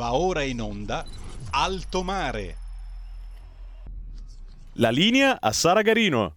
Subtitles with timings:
[0.00, 1.04] Va ora in onda
[1.50, 2.56] Alto Mare.
[4.76, 6.36] La linea a Sara Garino.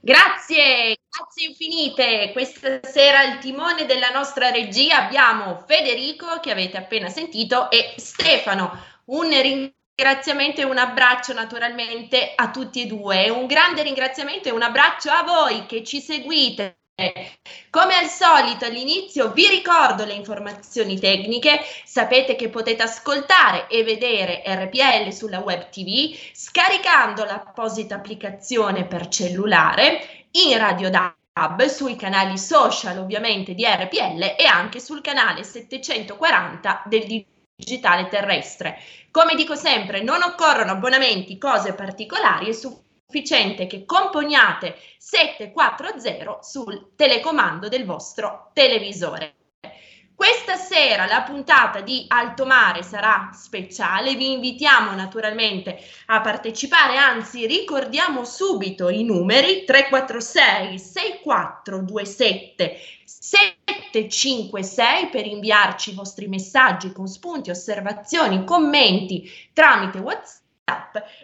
[0.00, 2.32] Grazie, grazie infinite.
[2.32, 8.76] Questa sera al timone della nostra regia abbiamo Federico che avete appena sentito e Stefano.
[9.04, 13.28] Un ringraziamento e un abbraccio naturalmente a tutti e due.
[13.28, 16.77] Un grande ringraziamento e un abbraccio a voi che ci seguite
[17.70, 24.42] come al solito all'inizio vi ricordo le informazioni tecniche, sapete che potete ascoltare e vedere
[24.44, 32.98] RPL sulla web TV scaricando l'apposita applicazione per cellulare in Radio DAB sui canali social
[32.98, 37.24] ovviamente di RPL e anche sul canale 740 del
[37.54, 38.76] digitale terrestre.
[39.12, 46.90] Come dico sempre, non occorrono abbonamenti, cose particolari e su sufficiente che componiate 740 sul
[46.94, 49.34] telecomando del vostro televisore.
[50.14, 57.46] Questa sera la puntata di Alto Mare sarà speciale, vi invitiamo naturalmente a partecipare, anzi
[57.46, 68.44] ricordiamo subito i numeri 346 6427 756 per inviarci i vostri messaggi con spunti, osservazioni,
[68.44, 70.46] commenti tramite WhatsApp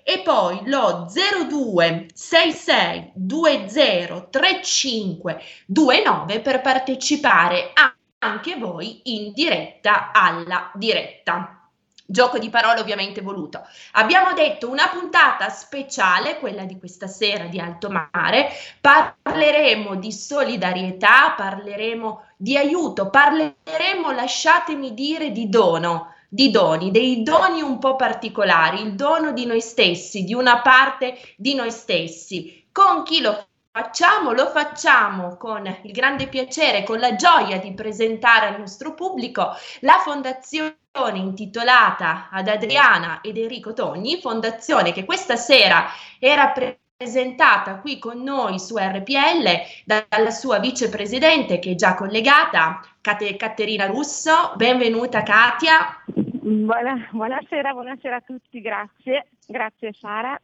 [0.03, 7.73] e poi lo 02 66 20 35 29 per partecipare
[8.19, 11.59] anche voi in diretta alla diretta.
[12.07, 13.67] Gioco di parole ovviamente voluto.
[13.93, 18.51] Abbiamo detto una puntata speciale, quella di questa sera di Alto Mare.
[18.79, 27.63] Parleremo di solidarietà, parleremo di aiuto, parleremo, lasciatemi dire, di dono di doni, dei doni
[27.63, 32.67] un po' particolari, il dono di noi stessi, di una parte di noi stessi.
[32.73, 34.33] Con chi lo facciamo?
[34.33, 40.01] Lo facciamo con il grande piacere, con la gioia di presentare al nostro pubblico la
[40.03, 40.75] fondazione
[41.13, 45.87] intitolata ad Adriana ed Enrico Togni, fondazione che questa sera
[46.19, 46.53] era
[46.97, 53.87] presentata qui con noi su RPL dalla sua vicepresidente che è già collegata, Cate- Caterina
[53.87, 54.53] Russo.
[54.57, 56.03] Benvenuta Katia.
[56.47, 59.29] Buona, buonasera, buonasera a tutti, grazie.
[59.47, 60.39] Grazie Sara.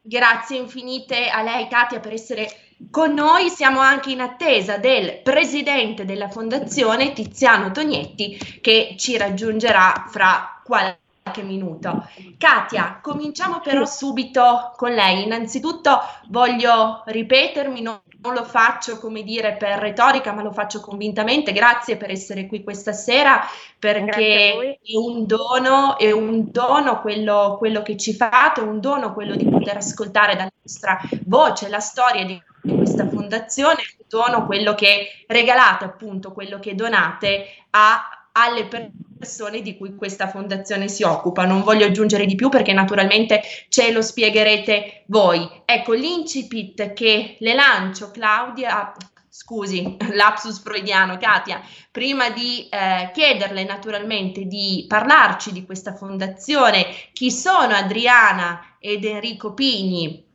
[0.00, 2.46] Grazie infinite a lei Katia per essere
[2.88, 3.48] con noi.
[3.48, 11.42] Siamo anche in attesa del presidente della fondazione Tiziano Tognetti che ci raggiungerà fra qualche
[11.42, 12.06] minuto.
[12.38, 15.24] Katia, cominciamo però subito con lei.
[15.24, 21.52] Innanzitutto voglio ripetermi, non non lo faccio come dire per retorica, ma lo faccio convintamente.
[21.52, 23.46] Grazie per essere qui questa sera,
[23.78, 29.12] perché è un dono, è un dono quello, quello, che ci fate, è un dono
[29.12, 34.46] quello di poter ascoltare dalla vostra voce la storia di questa fondazione, è un dono
[34.46, 38.68] quello che regalate, appunto, quello che donate a, alle
[39.18, 41.44] persone di cui questa fondazione si occupa.
[41.44, 45.48] Non voglio aggiungere di più perché naturalmente ce lo spiegherete voi.
[45.64, 48.94] Ecco, l'incipit che le lancio, Claudia,
[49.28, 51.60] scusi, lapsus freudiano, Katia,
[51.90, 59.54] prima di eh, chiederle naturalmente di parlarci di questa fondazione, chi sono Adriana ed Enrico
[59.54, 60.26] Pigni,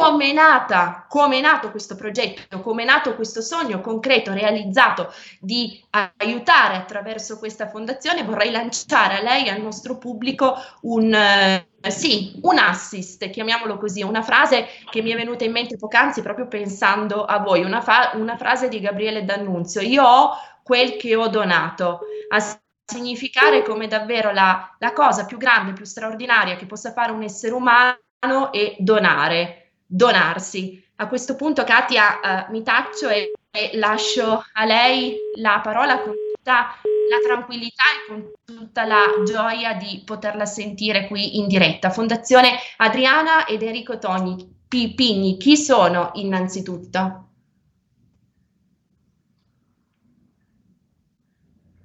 [0.00, 5.12] come è, nata, come è nato questo progetto, come è nato questo sogno concreto realizzato
[5.40, 5.84] di
[6.18, 12.38] aiutare attraverso questa fondazione, vorrei lanciare a lei e al nostro pubblico un, eh, sì,
[12.42, 17.24] un assist, chiamiamolo così, una frase che mi è venuta in mente poc'anzi proprio pensando
[17.24, 20.30] a voi, una, fa- una frase di Gabriele D'Annunzio, io ho
[20.62, 22.02] quel che ho donato.
[22.28, 27.24] A significare come davvero la, la cosa più grande, più straordinaria che possa fare un
[27.24, 30.84] essere umano è donare donarsi.
[30.96, 36.12] A questo punto, Katia, uh, mi taccio e, e, lascio a lei la parola con
[36.34, 36.74] tutta
[37.10, 41.90] la tranquillità e con tutta la gioia di poterla sentire qui in diretta.
[41.90, 47.24] Fondazione Adriana ed Enrico Togni, Pigni, chi sono innanzitutto?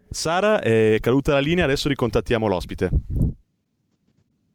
[0.10, 2.90] Sara, è caduta la linea, adesso ricontattiamo l'ospite.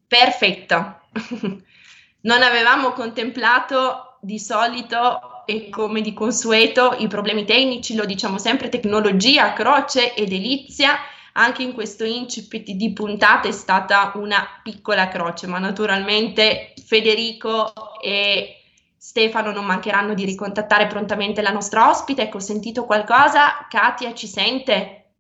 [0.07, 1.01] Perfetto.
[2.21, 8.69] Non avevamo contemplato di solito e come di consueto i problemi tecnici, lo diciamo sempre,
[8.69, 10.99] tecnologia, croce ed delizia.
[11.35, 18.63] Anche in questo incipit di puntata è stata una piccola croce, ma naturalmente Federico e
[18.97, 22.23] Stefano non mancheranno di ricontattare prontamente la nostra ospite.
[22.23, 23.67] Ecco, ho sentito qualcosa?
[23.69, 25.13] Katia ci sente?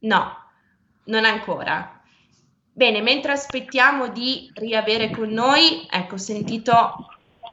[0.00, 0.36] No,
[1.04, 1.99] non ancora.
[2.80, 7.08] Bene, mentre aspettiamo di riavere con noi, ecco, ho sentito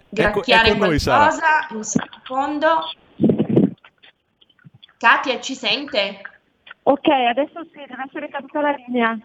[0.08, 2.80] gracchiare ecco, ecco qualcosa, noi, un secondo.
[4.98, 6.22] Katia ci sente?
[6.84, 9.20] Ok, adesso sì, deve essere caduta la linea.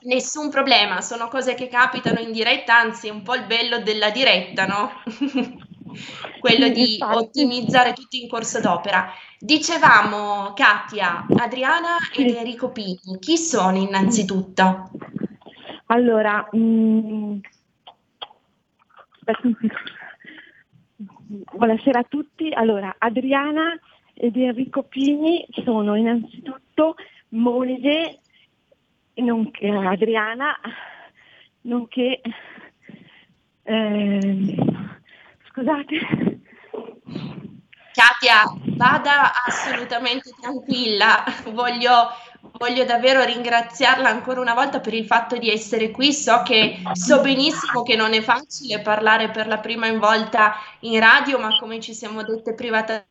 [0.00, 4.10] Nessun problema, sono cose che capitano in diretta, anzi è un po' il bello della
[4.10, 4.90] diretta, no?
[6.40, 7.16] Quello Sì, di infatti.
[7.18, 9.12] ottimizzare tutto in corso d'opera.
[9.40, 12.34] Dicevamo, Katia, Adriana ed.
[12.34, 14.90] Enrico Pini, chi sono innanzitutto?
[15.86, 17.38] Allora, mm,
[19.42, 19.74] un secondo.
[21.52, 22.52] buonasera a tutti.
[22.52, 23.78] Allora, Adriana
[24.12, 26.96] ed Enrico Pini sono innanzitutto
[27.28, 28.18] moglie,
[29.14, 30.58] nonché Adriana,
[31.60, 32.20] nonché
[33.62, 34.98] ehm,
[35.48, 36.27] scusate.
[37.92, 38.44] Katia,
[38.76, 42.08] vada assolutamente tranquilla, voglio,
[42.52, 46.12] voglio davvero ringraziarla ancora una volta per il fatto di essere qui.
[46.12, 51.38] So che so benissimo che non è facile parlare per la prima volta in radio,
[51.38, 53.06] ma come ci siamo dette privatamente,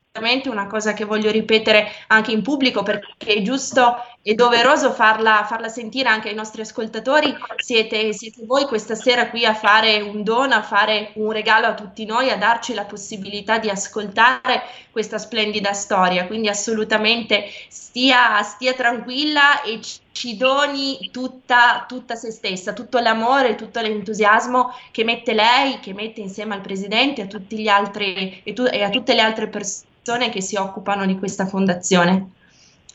[0.50, 5.70] una cosa che voglio ripetere anche in pubblico perché è giusto e doveroso farla, farla
[5.70, 7.34] sentire anche ai nostri ascoltatori.
[7.56, 11.74] Siete, siete voi questa sera qui a fare un dono, a fare un regalo a
[11.74, 16.28] tutti noi, a darci la possibilità di ascoltare questa splendida storia.
[16.28, 23.56] Quindi assolutamente stia, stia tranquilla e ci- ci doni tutta, tutta se stessa, tutto l'amore,
[23.56, 28.54] tutto l'entusiasmo che mette lei, che mette insieme al presidente a tutti gli altri e,
[28.54, 32.32] tu- e a tutte le altre persone che si occupano di questa fondazione.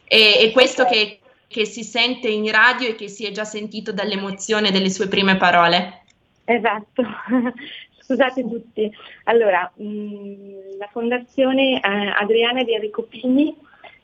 [0.05, 3.93] E, e questo che, che si sente in radio e che si è già sentito
[3.93, 6.05] dall'emozione delle sue prime parole.
[6.45, 7.03] Esatto,
[8.01, 8.91] scusate tutti.
[9.25, 13.55] Allora, mh, la fondazione eh, Adriana di Enrico Pini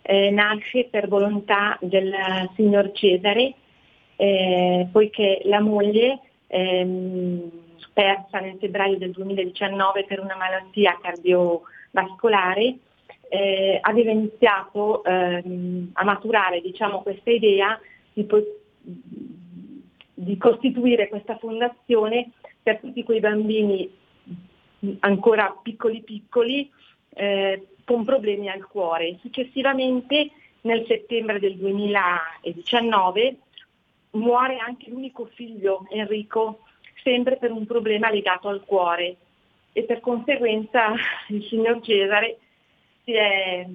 [0.03, 2.15] eh, nasce per volontà del
[2.55, 3.55] signor Cesare,
[4.17, 7.51] eh, poiché la moglie, ehm,
[7.93, 12.77] persa nel febbraio del 2019 per una malattia cardiovascolare,
[13.29, 17.79] eh, aveva iniziato ehm, a maturare diciamo, questa idea
[18.13, 18.61] di, po-
[20.15, 22.31] di costituire questa fondazione
[22.63, 23.91] per tutti quei bambini
[25.01, 26.71] ancora piccoli piccoli
[27.15, 29.19] eh, con problemi al cuore.
[29.21, 30.31] Successivamente
[30.63, 33.37] nel settembre del 2019
[34.13, 36.61] muore anche l'unico figlio Enrico
[37.03, 39.17] sempre per un problema legato al cuore
[39.73, 40.95] e per conseguenza
[41.29, 42.39] il signor Cesare
[43.09, 43.67] si è,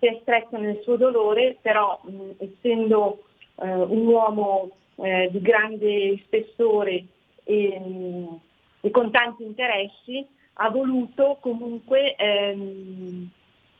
[0.00, 3.22] si è stretto nel suo dolore, però mh, essendo
[3.62, 7.04] eh, un uomo eh, di grande spessore
[7.44, 8.40] e, mh,
[8.80, 13.28] e con tanti interessi, ha voluto comunque ehm,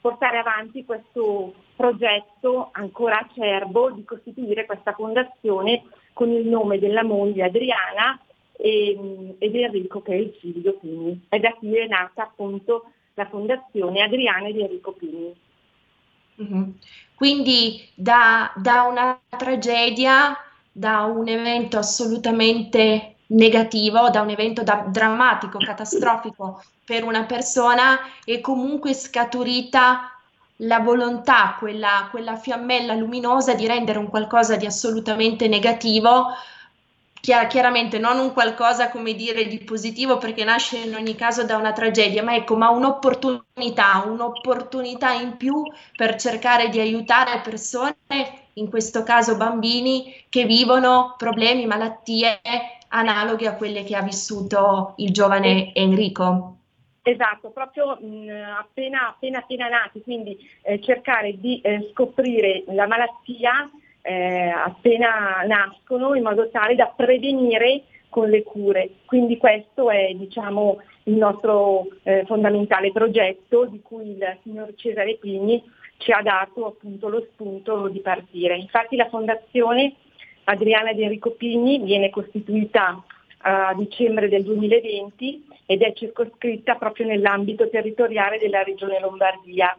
[0.00, 7.44] portare avanti questo progetto ancora acerbo di costituire questa fondazione con il nome della moglie
[7.44, 8.20] Adriana
[8.52, 11.26] e, ed Enrico che è il figlio Pini.
[11.28, 15.34] E da qui è nata appunto la fondazione Adriana di Enrico Pini.
[16.36, 16.78] Mhm.
[17.14, 20.36] Quindi da, da una tragedia,
[20.70, 28.40] da un evento assolutamente negativo, da un evento da- drammatico, catastrofico per una persona, è
[28.40, 30.10] comunque scaturita
[30.60, 36.28] la volontà, quella, quella fiammella luminosa di rendere un qualcosa di assolutamente negativo
[37.20, 41.72] chiaramente non un qualcosa, come dire, di positivo perché nasce in ogni caso da una
[41.72, 45.62] tragedia, ma ecco, ma un'opportunità, un'opportunità in più
[45.96, 47.96] per cercare di aiutare persone,
[48.54, 52.40] in questo caso bambini, che vivono problemi, malattie
[52.88, 56.52] analoghe a quelle che ha vissuto il giovane Enrico.
[57.02, 63.70] Esatto, proprio mh, appena, appena, appena nati, quindi eh, cercare di eh, scoprire la malattia
[64.06, 68.90] eh, appena nascono in modo tale da prevenire con le cure.
[69.04, 75.62] Quindi questo è diciamo, il nostro eh, fondamentale progetto di cui il signor Cesare Pini
[75.98, 78.56] ci ha dato appunto lo spunto di partire.
[78.56, 79.94] Infatti la fondazione
[80.44, 83.02] Adriana di Enrico Pini viene costituita
[83.38, 89.76] a dicembre del 2020 ed è circoscritta proprio nell'ambito territoriale della regione Lombardia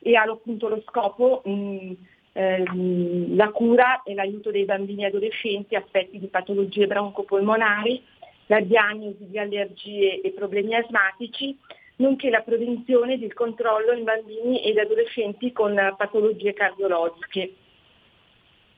[0.00, 1.92] e ha appunto lo scopo mh,
[2.38, 8.00] ehm, la cura e l'aiuto dei bambini e adolescenti affetti di patologie broncopolmonari,
[8.46, 11.58] la diagnosi di allergie e problemi asmatici,
[11.96, 17.54] nonché la prevenzione ed il controllo in bambini ed adolescenti con patologie cardiologiche.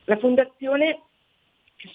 [0.04, 1.02] La Fondazione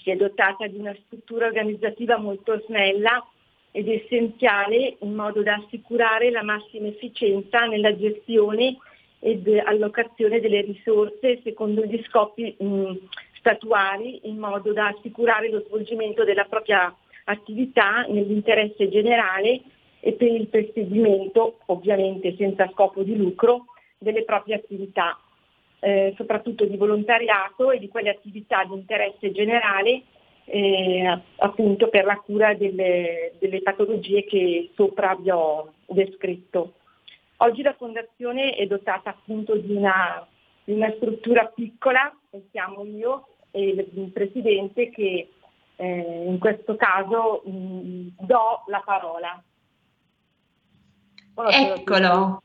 [0.03, 3.27] si è dotata di una struttura organizzativa molto snella
[3.71, 8.77] ed essenziale in modo da assicurare la massima efficienza nella gestione
[9.25, 12.91] ed allocazione delle risorse secondo gli scopi mh,
[13.39, 19.61] statuari in modo da assicurare lo svolgimento della propria attività nell'interesse generale
[19.99, 23.65] e per il perseguimento, ovviamente senza scopo di lucro,
[23.97, 25.19] delle proprie attività,
[25.79, 30.03] eh, soprattutto di volontariato e di quelle attività di interesse generale
[30.45, 36.73] eh, appunto per la cura delle, delle patologie che sopra vi ho descritto.
[37.37, 40.25] Oggi la Fondazione è dotata appunto di una,
[40.63, 42.13] di una struttura piccola,
[42.51, 45.29] siamo io e il Presidente che
[45.75, 49.43] eh, in questo caso mh, mm, do la parola.
[51.33, 52.07] Buonasera Eccolo.
[52.07, 52.41] A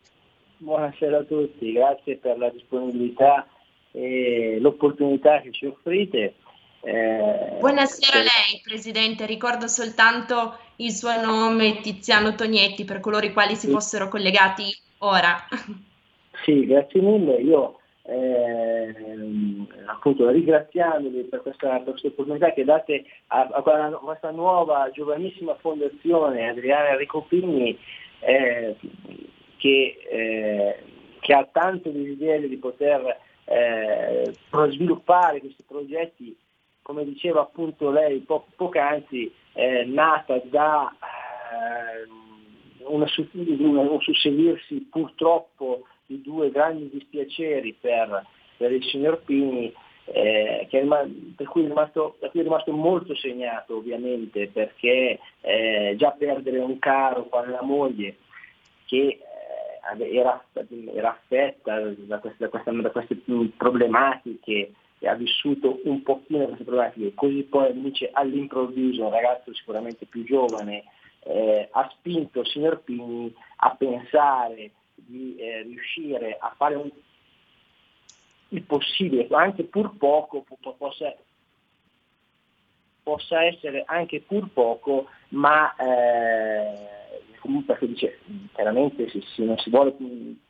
[0.59, 3.47] Buonasera a tutti, grazie per la disponibilità
[3.93, 6.35] e l'opportunità che ci offrite.
[6.83, 9.27] Eh, Buonasera a lei, Presidente.
[9.27, 13.73] Ricordo soltanto il suo nome, Tiziano Tognetti, per coloro i quali si sì.
[13.73, 14.65] fossero collegati
[14.99, 15.37] ora.
[16.45, 17.35] Sì, grazie mille.
[17.35, 18.95] Io eh,
[19.85, 26.49] appunto ringraziandovi per questa, per questa, opportunità che date a, a, questa nuova giovanissima fondazione
[26.49, 27.79] Adriana Ricopini
[28.21, 28.75] eh,
[29.59, 30.83] che, eh,
[31.21, 34.33] che, ha tanto desiderio di poter eh,
[34.71, 36.35] sviluppare questi progetti
[36.91, 42.09] come diceva appunto lei po- poc'anzi, eh, nata da eh,
[42.83, 49.73] una, un susseguirsi purtroppo di due grandi dispiaceri per, per il signor Pini,
[50.07, 56.59] eh, per cui è rimasto, cui è rimasto molto segnato ovviamente perché eh, già perdere
[56.59, 58.17] un caro con la moglie
[58.87, 59.21] che
[59.97, 60.45] eh, era,
[60.93, 63.17] era, affetta da queste, da queste, da queste
[63.57, 70.05] problematiche e ha vissuto un pochino queste problematiche, così poi invece all'improvviso un ragazzo sicuramente
[70.05, 70.85] più giovane
[71.25, 76.91] eh, ha spinto signor Pini a pensare di eh, riuscire a fare un,
[78.49, 80.45] il possibile, anche pur poco,
[80.77, 81.15] possa,
[83.03, 88.19] possa essere anche pur poco, ma eh, comunque dice
[88.53, 89.95] chiaramente se, se non si vuole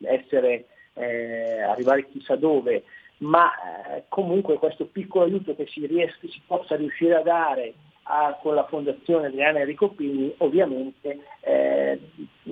[0.01, 2.83] essere, eh, arrivare chissà dove,
[3.21, 3.51] ma
[3.95, 7.73] eh, comunque questo piccolo aiuto che si, riesca, si possa riuscire a dare
[8.03, 11.99] a, con la fondazione Adriana Enrico Pini, ovviamente eh,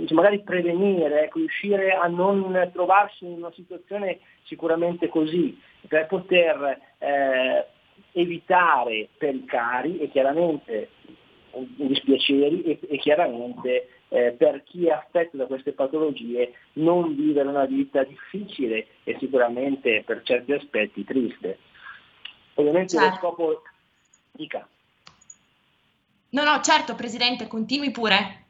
[0.10, 7.66] magari prevenire, ecco, riuscire a non trovarsi in una situazione sicuramente così, per poter eh,
[8.12, 10.90] evitare per i cari e chiaramente
[11.78, 17.66] dispiaceri e, e chiaramente eh, per chi è affetto da queste patologie non vivere una
[17.66, 21.60] vita difficile e sicuramente per certi aspetti triste.
[22.56, 23.10] Ovviamente certo.
[23.10, 23.62] lo scopo...
[24.32, 24.68] Dica.
[26.32, 28.46] No, no, certo, Presidente, continui pure.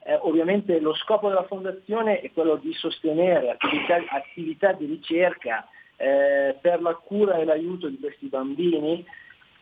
[0.00, 6.56] Eh, ovviamente lo scopo della Fondazione è quello di sostenere attività, attività di ricerca eh,
[6.60, 9.04] per la cura e l'aiuto di questi bambini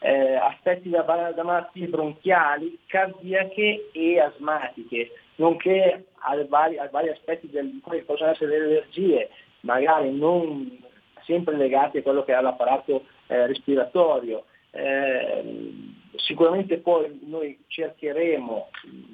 [0.03, 7.49] eh, affetti da, da, malattie bronchiali, cardiache e asmatiche, nonché a vari, a vari aspetti
[7.49, 9.29] di che possono essere le allergie,
[9.61, 10.81] magari non
[11.25, 14.45] sempre legati a quello che è l'apparato eh, respiratorio.
[14.71, 15.75] Eh,
[16.17, 18.71] sicuramente poi noi cercheremo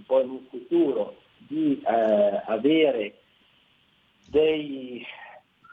[0.07, 3.15] poi in futuro di eh, avere
[4.27, 5.05] dei,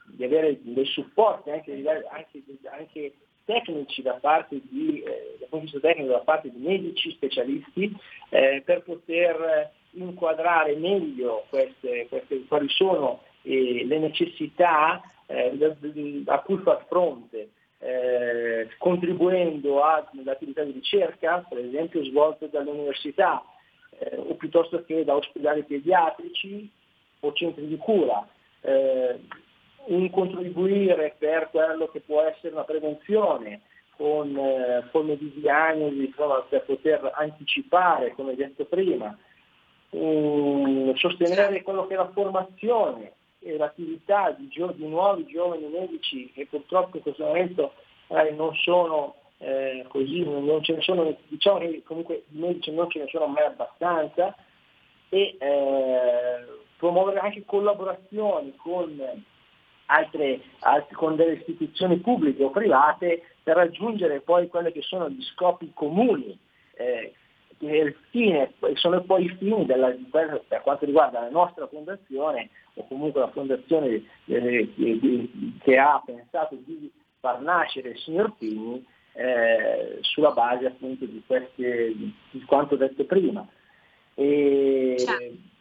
[0.05, 2.39] di avere dei supporti anche, anche,
[2.71, 7.95] anche tecnici da parte di, eh, vista tecnico da parte di medici specialisti
[8.29, 15.57] eh, per poter inquadrare meglio queste, queste, quali sono eh, le necessità eh,
[16.25, 17.49] a cui far fronte,
[17.79, 23.43] eh, contribuendo all'attività di ricerca, per esempio svolte dalle università,
[23.97, 26.69] eh, o piuttosto che da ospedali pediatrici
[27.21, 28.27] o centri di cura.
[29.85, 33.61] Un contribuire per quello che può essere una prevenzione
[33.97, 36.13] con eh, forme di diagnosi
[36.49, 39.17] per poter anticipare, come detto prima,
[39.91, 46.31] um, sostenere quello che è la formazione e l'attività di, gio- di nuovi giovani medici
[46.33, 47.73] che purtroppo in questo momento
[48.07, 52.89] eh, non sono eh, così, non ce ne sono, diciamo che comunque di medici non
[52.89, 54.35] ce ne sono mai abbastanza
[55.09, 56.45] e eh,
[56.77, 59.23] promuovere anche collaborazioni con
[59.87, 65.21] altre, altre, con delle istituzioni pubbliche o private per raggiungere poi quelli che sono gli
[65.21, 66.37] scopi comuni.
[66.73, 67.13] Eh,
[68.11, 73.31] fine, sono poi i fini della, per quanto riguarda la nostra fondazione o comunque la
[73.31, 81.05] fondazione eh, che ha pensato di far nascere il signor Pini eh, sulla base appunto
[81.05, 83.47] di, queste, di quanto detto prima.
[84.13, 85.53] E, certo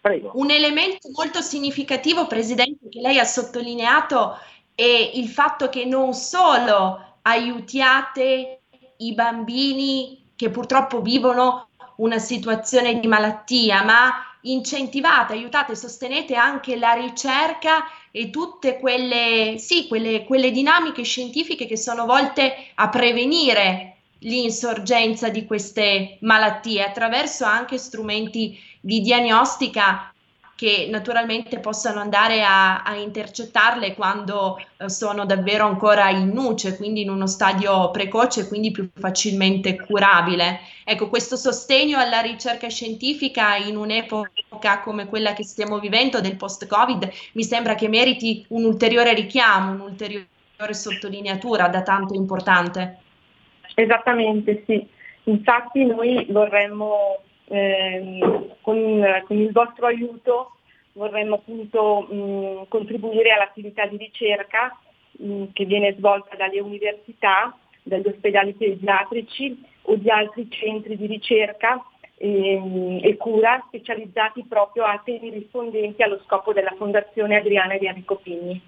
[0.00, 0.30] Prego.
[0.34, 4.38] Un elemento molto significativo, Presidente, che lei ha sottolineato
[4.74, 8.60] è il fatto che non solo aiutiate
[8.96, 16.92] i bambini che purtroppo vivono una situazione di malattia, ma incentivate, aiutate, sostenete anche la
[16.92, 25.28] ricerca e tutte quelle, sì, quelle, quelle dinamiche scientifiche che sono volte a prevenire l'insorgenza
[25.28, 30.10] di queste malattie attraverso anche strumenti di diagnostica
[30.60, 37.00] che naturalmente possano andare a, a intercettarle quando eh, sono davvero ancora in nuce, quindi
[37.00, 40.60] in uno stadio precoce, quindi più facilmente curabile.
[40.84, 47.10] Ecco, questo sostegno alla ricerca scientifica in un'epoca come quella che stiamo vivendo del post-Covid
[47.32, 50.28] mi sembra che meriti un ulteriore richiamo, un'ulteriore
[50.72, 52.98] sottolineatura da tanto importante.
[53.76, 54.86] Esattamente, sì.
[55.22, 60.52] Infatti noi vorremmo ehm, con, con, il vostro aiuto
[60.92, 64.78] vorremmo appunto mh, contribuire all'attività di ricerca
[65.12, 71.84] mh, che viene svolta dalle università, dagli ospedali pediatrici o di altri centri di ricerca
[72.16, 78.16] e, e, cura specializzati proprio a temi rispondenti allo scopo della Fondazione Adriana di Enrico
[78.16, 78.60] Pigni.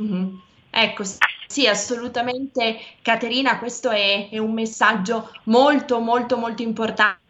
[0.00, 0.34] Mm-hmm.
[0.70, 1.02] Ecco,
[1.46, 7.26] sì, assolutamente Caterina, questo è, è un messaggio molto molto molto importante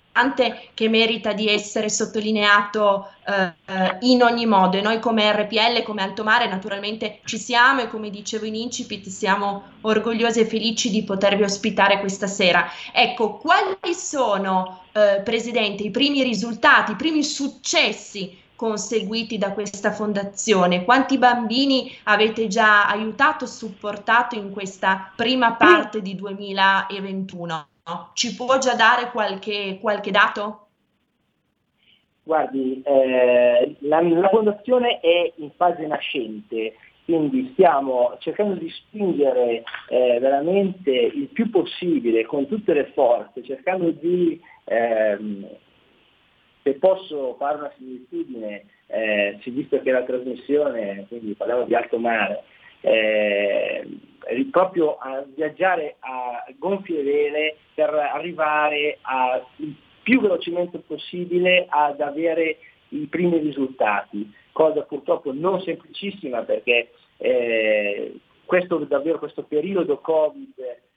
[0.75, 6.25] che merita di essere sottolineato eh, in ogni modo e noi come RPL, come Alto
[6.25, 11.45] Mare naturalmente ci siamo e come dicevo in incipit siamo orgogliosi e felici di potervi
[11.45, 12.69] ospitare questa sera.
[12.93, 20.85] Ecco, quali sono, eh, Presidente, i primi risultati, i primi successi conseguiti da questa fondazione?
[20.85, 27.67] Quanti bambini avete già aiutato, supportato in questa prima parte di 2021?
[28.13, 30.67] Ci può già dare qualche, qualche dato?
[32.23, 36.75] Guardi, eh, la, la fondazione è in fase nascente,
[37.07, 43.91] quindi stiamo cercando di spingere eh, veramente il più possibile con tutte le forze, cercando
[43.93, 45.49] di, ehm,
[46.63, 52.43] se posso fare una similitudine, eh, visto che la trasmissione, quindi parliamo di alto mare,
[52.81, 53.87] eh,
[54.51, 59.75] proprio a viaggiare a gonfie vele per arrivare a, il
[60.09, 62.57] più velocemente possibile ad avere
[62.89, 70.55] i primi risultati, cosa purtroppo non semplicissima perché eh, questo, davvero questo periodo Covid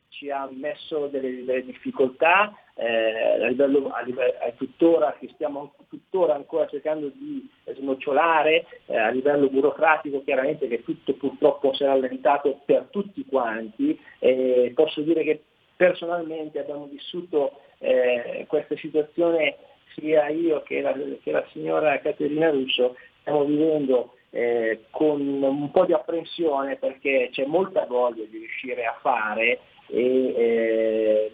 [0.08, 5.74] ci ha messo delle, delle difficoltà, eh, a livello, a livello, a tuttora, che stiamo
[5.90, 11.88] tuttora ancora cercando di snocciolare, eh, a livello burocratico chiaramente che tutto purtroppo si è
[11.88, 14.00] rallentato per tutti quanti.
[14.20, 15.44] Eh, posso dire che
[15.76, 19.58] personalmente abbiamo vissuto eh, questa situazione
[19.96, 25.86] sia io che la, che la signora Caterina Russo stiamo vivendo eh, con un po'
[25.86, 31.32] di apprensione perché c'è molta voglia di riuscire a fare e eh,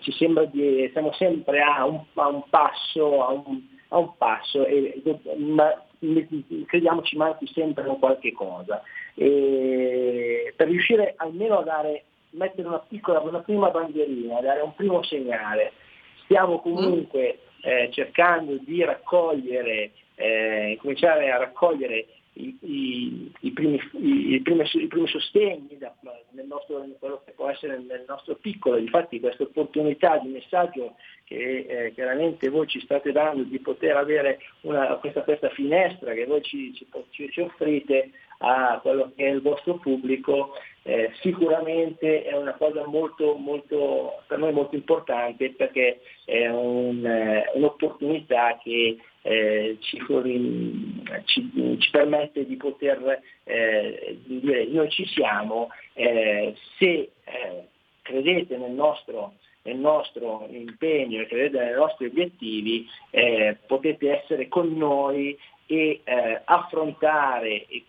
[0.00, 4.64] ci sembra di, siamo sempre a un, a un passo, a un, a un passo
[4.64, 5.02] e,
[5.38, 5.82] ma
[6.66, 8.82] crediamo ci manchi sempre un qualche cosa.
[9.14, 15.02] E per riuscire almeno a dare, mettere una piccola, una prima bandierina, dare un primo
[15.02, 15.72] segnale,
[16.24, 24.40] stiamo comunque eh, cercando di raccogliere, eh, cominciare a raccogliere i, i, i, primi, i,
[24.40, 25.92] primi, primi, sostegni da,
[26.30, 31.66] nel nostro, quello che può essere nel nostro piccolo, infatti questa opportunità di messaggio che
[31.68, 36.42] eh, chiaramente voi ci state dando di poter avere una, questa, questa, finestra che voi
[36.42, 36.86] ci, ci,
[37.32, 43.34] ci, offrite a quello che è il vostro pubblico, eh, sicuramente è una cosa molto,
[43.34, 49.98] molto, per noi molto importante perché è un, eh, un'opportunità che eh, ci,
[51.24, 57.64] ci, ci, permette di poter eh, dire noi ci siamo, eh, se eh,
[58.02, 64.72] credete nel nostro, nel nostro, impegno e credete nei nostri obiettivi, eh, potete essere con
[64.76, 67.84] noi e eh, affrontare e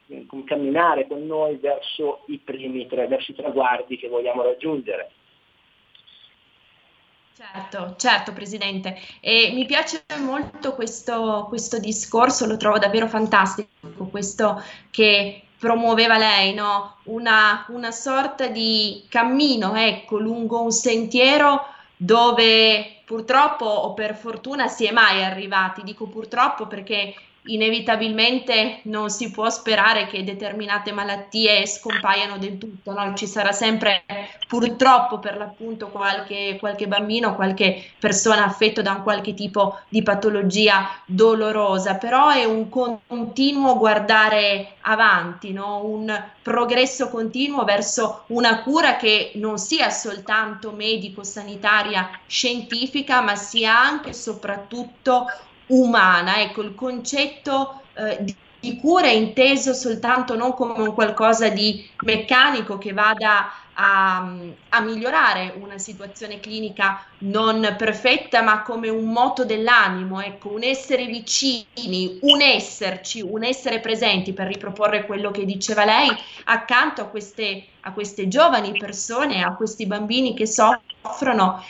[0.46, 5.12] camminare con noi verso i primi tre, verso i traguardi che vogliamo raggiungere.
[7.38, 14.60] Certo, certo Presidente, e mi piace molto questo, questo discorso, lo trovo davvero fantastico, questo
[14.90, 16.98] che promuoveva lei, no?
[17.04, 21.64] una, una sorta di cammino, ecco, lungo un sentiero
[21.96, 27.14] dove purtroppo o per fortuna si è mai arrivati, dico purtroppo perché
[27.48, 33.14] inevitabilmente non si può sperare che determinate malattie scompaiano del tutto, no?
[33.16, 34.04] ci sarà sempre
[34.48, 40.90] purtroppo per l'appunto qualche, qualche bambino, qualche persona affetto da un qualche tipo di patologia
[41.06, 45.86] dolorosa, però è un continuo guardare avanti, no?
[45.86, 54.10] un progresso continuo verso una cura che non sia soltanto medico-sanitaria scientifica, ma sia anche
[54.10, 55.26] e soprattutto
[55.68, 56.42] umana.
[56.42, 62.92] Ecco, il concetto eh, di cura inteso soltanto non come un qualcosa di meccanico che
[62.92, 64.34] vada a,
[64.70, 71.06] a, migliorare una situazione clinica non perfetta, ma come un moto dell'animo, ecco, un essere
[71.06, 76.10] vicini, un esserci, un essere presenti per riproporre quello che diceva lei
[76.46, 80.87] accanto a queste, a queste giovani persone, a questi bambini che soffrono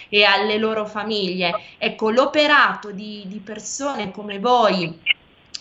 [0.10, 1.54] e alle loro famiglie.
[1.78, 5.15] Ecco, l'operato di, di persone come voi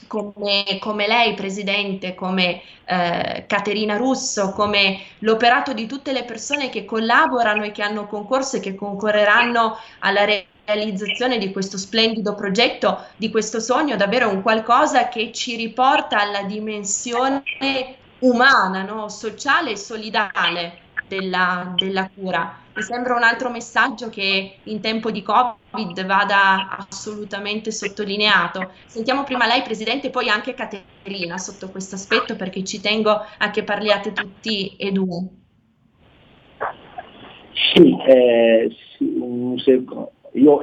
[0.07, 6.85] come, come, lei, Presidente, come eh, Caterina Russo, come l'operato di tutte le persone che
[6.85, 10.25] collaborano e che hanno concorso e che concorreranno alla
[10.65, 16.43] realizzazione di questo splendido progetto, di questo sogno, davvero un qualcosa che ci riporta alla
[16.43, 17.43] dimensione
[18.21, 19.09] umana, no?
[19.09, 22.65] sociale e solidale della, della cura.
[22.77, 28.71] Mi sembra un altro messaggio che in tempo di Covid vada assolutamente sottolineato.
[28.85, 33.51] Sentiamo prima lei, Presidente, e poi anche Caterina sotto questo aspetto perché ci tengo a
[33.51, 35.27] che parliate tutti e due.
[37.73, 39.85] Sì, eh, sì
[40.33, 40.61] io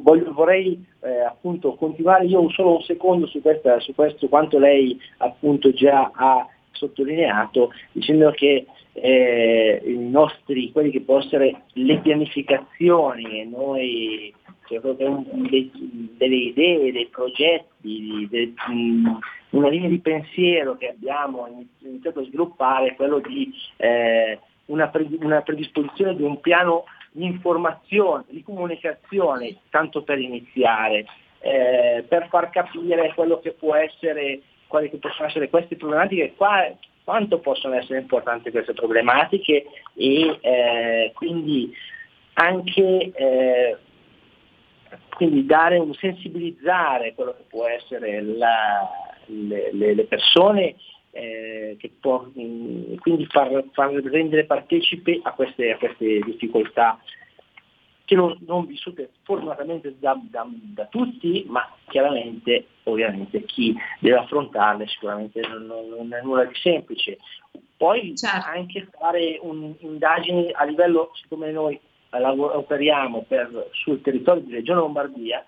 [0.00, 4.96] voglio, vorrei eh, appunto continuare io solo un secondo su, questa, su questo quanto lei
[5.16, 8.64] appunto già ha sottolineato dicendo che
[9.00, 14.34] eh, nostri, quelli che possono essere le pianificazioni e noi
[14.66, 15.70] cioè, dei,
[16.16, 18.52] delle idee, dei progetti, de,
[19.50, 25.40] una linea di pensiero che abbiamo iniziato a sviluppare è quello di eh, una, una
[25.40, 31.06] predisposizione di un piano di informazione, di comunicazione, tanto per iniziare,
[31.40, 36.34] eh, per far capire quello che può essere, quali che possono essere queste problematiche.
[36.36, 36.70] Qua
[37.08, 41.74] quanto possono essere importanti queste problematiche e eh, quindi
[42.34, 43.76] anche eh,
[45.14, 48.86] quindi dare un sensibilizzare quello che può essere la,
[49.24, 50.74] le, le, persone
[51.12, 57.00] eh, che può, quindi far, far, rendere partecipe a queste, a queste difficoltà
[58.08, 64.86] che non, non vissute fortunatamente da, da, da, tutti, ma chiaramente ovviamente chi deve affrontarle
[64.86, 67.18] sicuramente non, non è nulla di semplice.
[67.76, 68.48] Poi certo.
[68.48, 71.78] anche fare un'indagine a livello, siccome noi
[72.10, 75.44] operiamo per, sul territorio di Regione Lombardia,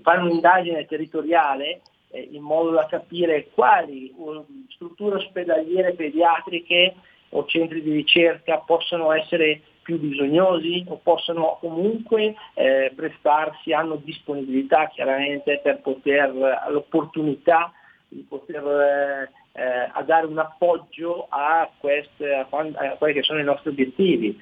[0.00, 1.82] fare un'indagine territoriale
[2.12, 4.10] eh, in modo da capire quali
[4.70, 6.94] strutture ospedaliere pediatriche
[7.28, 14.88] o centri di ricerca possono essere più bisognosi o possono comunque eh, prestarsi, hanno disponibilità
[14.88, 16.32] chiaramente per poter,
[16.68, 17.72] l'opportunità
[18.08, 23.44] di poter eh, eh, dare un appoggio a, queste, a, a, quelli che sono i
[23.44, 24.38] nostri obiettivi.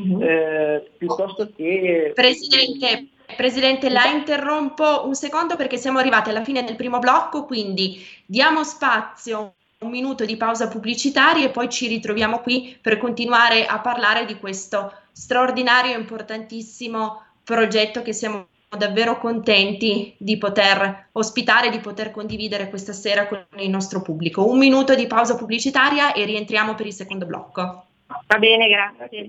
[0.00, 0.22] Mm-hmm.
[0.22, 2.12] Eh, piuttosto che...
[2.14, 8.04] Presidente, Presidente, la interrompo un secondo perché siamo arrivati alla fine del primo blocco, quindi
[8.26, 13.80] diamo spazio un minuto di pausa pubblicitaria e poi ci ritroviamo qui per continuare a
[13.80, 21.78] parlare di questo straordinario e importantissimo progetto che siamo davvero contenti di poter ospitare, di
[21.78, 24.48] poter condividere questa sera con il nostro pubblico.
[24.48, 27.86] Un minuto di pausa pubblicitaria e rientriamo per il secondo blocco.
[28.26, 29.28] Va bene, grazie.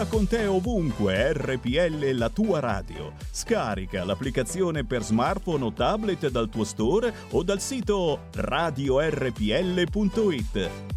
[0.00, 3.12] Porta con te ovunque RPL la tua radio.
[3.30, 9.90] Scarica l'applicazione per smartphone o tablet dal tuo store o dal sito radiorpl.it.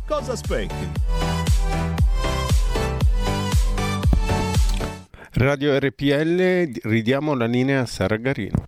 [0.08, 0.92] Cosa aspetti?
[5.32, 8.68] Radio RPL, ridiamo la linea a Sargarino.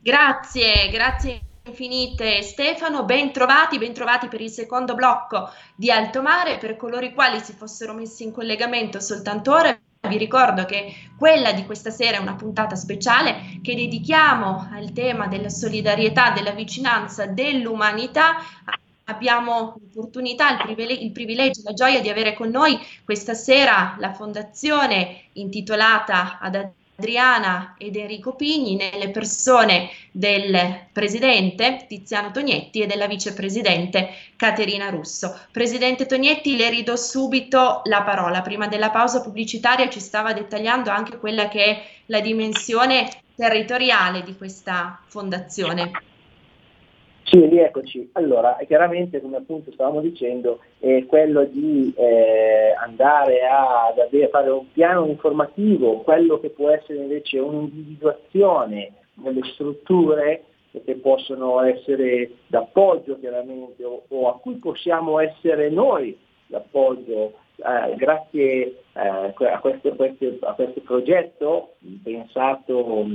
[0.00, 6.58] Grazie, grazie infinite Stefano, ben trovati, ben trovati per il secondo blocco di Alto Mare,
[6.58, 9.78] per coloro i quali si fossero messi in collegamento soltanto ora.
[10.00, 15.26] Vi ricordo che quella di questa sera è una puntata speciale che dedichiamo al tema
[15.26, 18.36] della solidarietà, della vicinanza, dell'umanità.
[19.04, 24.12] Abbiamo l'opportunità, il privilegio, il privilegio, la gioia di avere con noi questa sera la
[24.12, 26.54] fondazione intitolata ad
[27.00, 35.38] Adriana ed Enrico Pigni nelle persone del presidente Tiziano Tognetti e della vicepresidente Caterina Russo.
[35.52, 38.42] Presidente Tognetti, le ridò subito la parola.
[38.42, 44.36] Prima della pausa pubblicitaria ci stava dettagliando anche quella che è la dimensione territoriale di
[44.36, 45.92] questa fondazione.
[47.30, 48.08] Sì, rieccoci.
[48.12, 54.72] Allora, chiaramente, come appunto stavamo dicendo, è quello di eh, andare a, avere, fare un
[54.72, 60.44] piano informativo, quello che può essere invece un'individuazione delle strutture
[60.84, 68.82] che possono essere d'appoggio chiaramente o, o a cui possiamo essere noi d'appoggio eh, grazie
[68.92, 73.06] eh, a, questo, questo, a, questo, progetto pensato,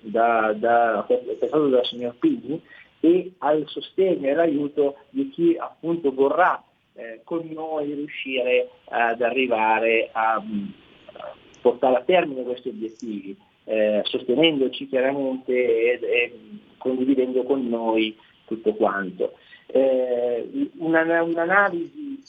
[0.00, 2.60] da, da, pensato dalla signor Pini
[3.04, 6.62] e al sostegno e all'aiuto di chi appunto vorrà
[6.94, 14.86] eh, con noi riuscire ad arrivare a, a portare a termine questi obiettivi, eh, sostenendoci
[14.86, 16.38] chiaramente e, e,
[16.78, 19.32] condividendo con noi tutto quanto.
[19.66, 22.22] Eh, una, un'analisi,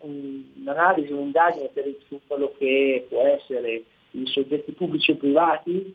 [0.00, 5.94] un'analisi, un'indagine per su quello che può essere i soggetti pubblici e privati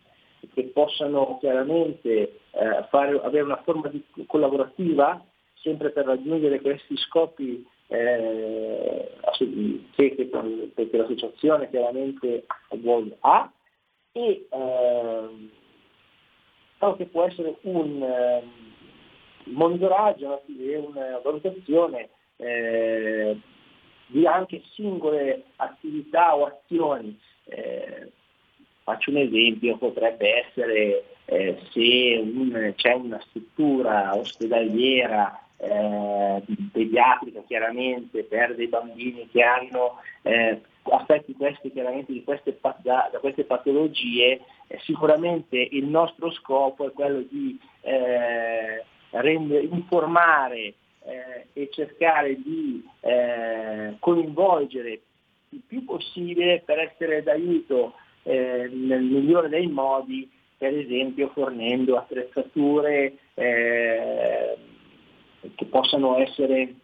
[0.53, 5.23] che possano chiaramente eh, fare, avere una forma di collaborativa
[5.55, 9.11] sempre per raggiungere questi scopi eh,
[9.95, 10.29] che, che,
[10.73, 12.45] che, l'associazione chiaramente
[13.21, 13.51] ha.
[14.15, 15.49] E eh,
[16.97, 18.43] che può essere un eh,
[19.45, 23.39] monitoraggio e una valutazione eh,
[24.07, 28.11] di anche singole attività o azioni eh,
[28.83, 38.23] Faccio un esempio, potrebbe essere eh, se un, c'è una struttura ospedaliera eh, pediatrica chiaramente
[38.23, 44.41] per dei bambini che hanno eh, affetti questi, chiaramente di queste, da, da queste patologie,
[44.67, 50.73] eh, sicuramente il nostro scopo è quello di eh, rendere, informare
[51.05, 54.99] eh, e cercare di eh, coinvolgere
[55.49, 57.93] il più possibile per essere d'aiuto
[58.23, 64.57] eh, nel migliore dei modi, per esempio fornendo attrezzature eh,
[65.55, 66.75] che possano essere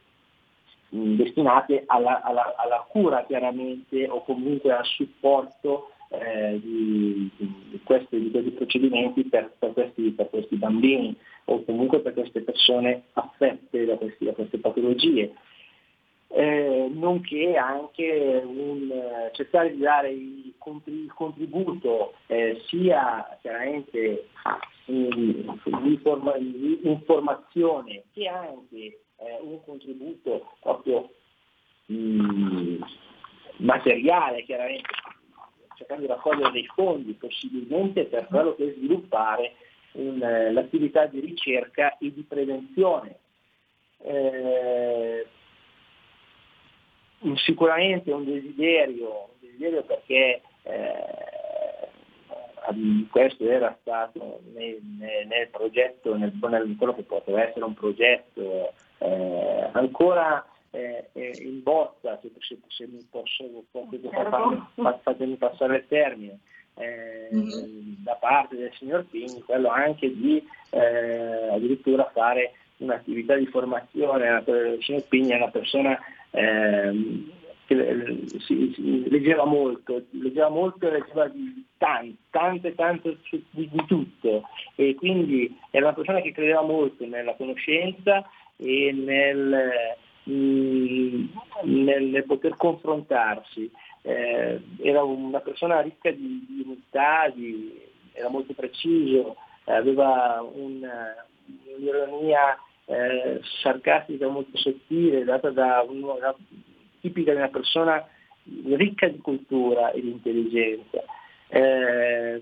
[0.90, 8.32] destinate alla, alla, alla, cura chiaramente o comunque al supporto eh, di, di, questi, di,
[8.32, 13.96] questi, procedimenti per, per, questi, per, questi, bambini o comunque per queste persone affette da,
[13.96, 15.34] questi, da queste patologie
[16.32, 24.28] eh, nonché anche un, eh, cercare di dare il, contributo eh, sia chiaramente
[24.86, 25.46] di,
[26.84, 31.10] informazione che anche eh, un contributo proprio
[31.86, 32.82] mh, mm,
[33.58, 34.90] materiale chiaramente
[35.76, 39.54] cercando di raccogliere dei fondi possibilmente per quello che è sviluppare
[39.94, 43.18] un, eh, l'attività di ricerca e di prevenzione.
[44.02, 45.26] Eh,
[47.36, 51.28] sicuramente un desiderio, un desiderio perché eh,
[53.10, 54.80] questo era stato nel,
[55.28, 61.10] nel progetto, nel, nel, quello che poteva essere un progetto eh, ancora eh,
[61.42, 63.98] in bozza, se, se, se mi posso, posso
[65.02, 66.40] fatemi passare il termine,
[66.76, 68.04] eh, mm-hmm.
[68.04, 74.78] da parte del signor Pini, quello anche di eh, addirittura fare un'attività di formazione, il
[74.82, 76.00] signor Pini è una persona
[76.32, 76.92] eh,
[78.40, 81.32] si, si, leggeva molto, leggeva molto e leggeva
[81.78, 84.44] tante, tante, tante di, di, tutto
[84.76, 91.26] e quindi era una persona che credeva molto nella conoscenza e nel, mh,
[91.64, 93.70] nel poter confrontarsi.
[94.02, 97.32] Eh, era una persona ricca di, umiltà,
[98.14, 100.88] era molto preciso, aveva un,
[101.78, 102.58] un'ironia
[102.90, 106.36] eh, sarcastica molto sottile, data da una,
[107.00, 108.04] tipica di una persona
[108.74, 111.04] ricca di cultura e di intelligenza.
[111.50, 112.42] Eh,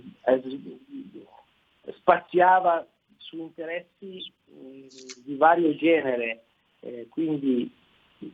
[1.98, 2.86] spaziava
[3.18, 6.44] su interessi mh, di vario genere,
[6.80, 7.70] eh, quindi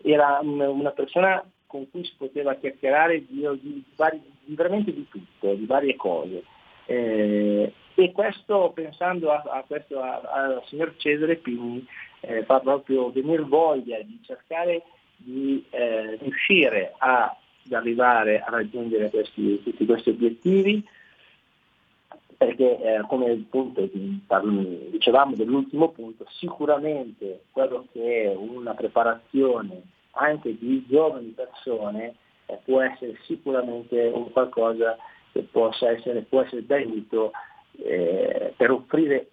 [0.04, 5.56] era una persona con cui si poteva chiacchierare di, di, vari, di veramente di tutto,
[5.56, 6.44] di varie cose.
[6.86, 11.86] Eh, e questo, pensando a, a questo, al signor Cesare Pini,
[12.22, 14.84] eh, fa proprio venire voglia di cercare
[15.16, 20.86] di eh, riuscire a, ad arrivare a raggiungere questi, tutti questi obiettivi,
[22.36, 30.86] perché eh, come appunto dicevamo dell'ultimo punto, sicuramente quello che è una preparazione anche di
[30.88, 32.16] giovani persone
[32.48, 34.98] eh, può essere sicuramente un qualcosa
[35.32, 37.32] che possa essere, può essere d'aiuto
[37.78, 39.30] eh, per offrire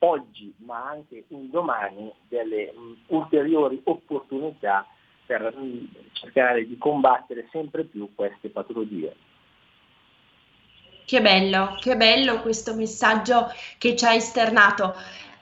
[0.00, 4.86] oggi ma anche un domani delle mh, ulteriori opportunità
[5.26, 9.14] per mh, cercare di combattere sempre più queste patologie.
[11.04, 13.46] Che bello, che bello questo messaggio
[13.78, 14.94] che ci ha esternato.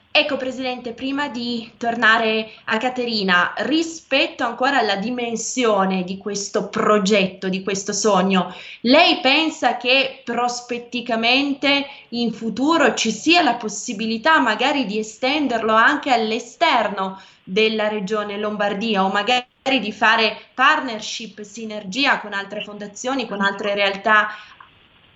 [0.09, 7.61] Ecco Presidente, prima di tornare a Caterina, rispetto ancora alla dimensione di questo progetto, di
[7.61, 15.73] questo sogno, lei pensa che prospetticamente in futuro ci sia la possibilità magari di estenderlo
[15.73, 19.45] anche all'esterno della regione Lombardia o magari
[19.79, 24.29] di fare partnership, sinergia con altre fondazioni, con altre realtà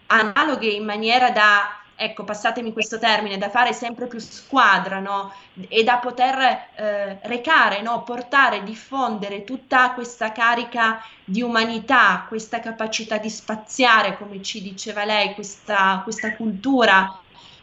[0.06, 5.32] analoghe in maniera da ecco, passatemi questo termine, da fare sempre più squadra, no?
[5.68, 6.38] E da poter
[6.76, 8.02] eh, recare, no?
[8.04, 15.36] Portare, diffondere tutta questa carica di umanità, questa capacità di spaziare, come ci diceva lei,
[15.36, 17.20] questa, questa cultura,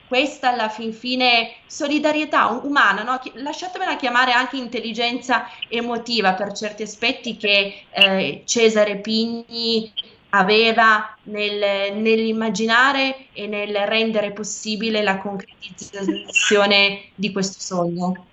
[0.07, 3.21] questa alla fin fine solidarietà umana, no?
[3.35, 9.93] lasciatemela chiamare anche intelligenza emotiva per certi aspetti che eh, Cesare Pigni
[10.31, 18.27] aveva nel, nell'immaginare e nel rendere possibile la concretizzazione di questo sogno?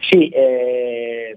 [0.00, 1.36] Sì, eh,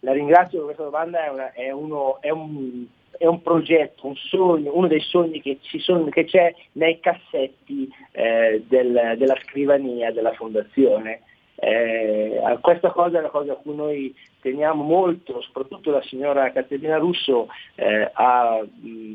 [0.00, 2.86] la ringrazio per questa domanda, è, una, è, uno, è, un,
[3.18, 8.62] è, un, progetto, un sogno, uno dei sogni che, sono, che c'è nei cassetti eh,
[8.68, 11.22] del, della scrivania della fondazione.
[11.58, 16.98] Eh, questa cosa è una cosa a cui noi teniamo molto, soprattutto la signora Caterina
[16.98, 18.62] Russo eh, ha,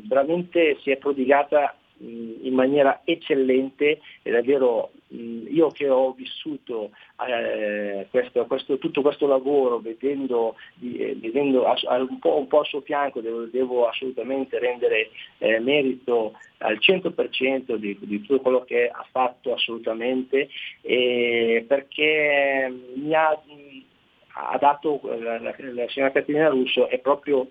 [0.06, 6.90] veramente si è prodigata in maniera eccellente e davvero io che ho vissuto
[7.28, 12.80] eh, questo, questo, tutto questo lavoro vedendo, eh, vedendo un, po', un, po', al suo
[12.80, 19.06] fianco devo, devo assolutamente rendere eh, merito al 100% di, di, tutto quello che ha
[19.10, 20.48] fatto assolutamente
[20.80, 23.38] perché mi ha
[24.34, 27.48] ha dato la, la, la signora Caterina Russo è proprio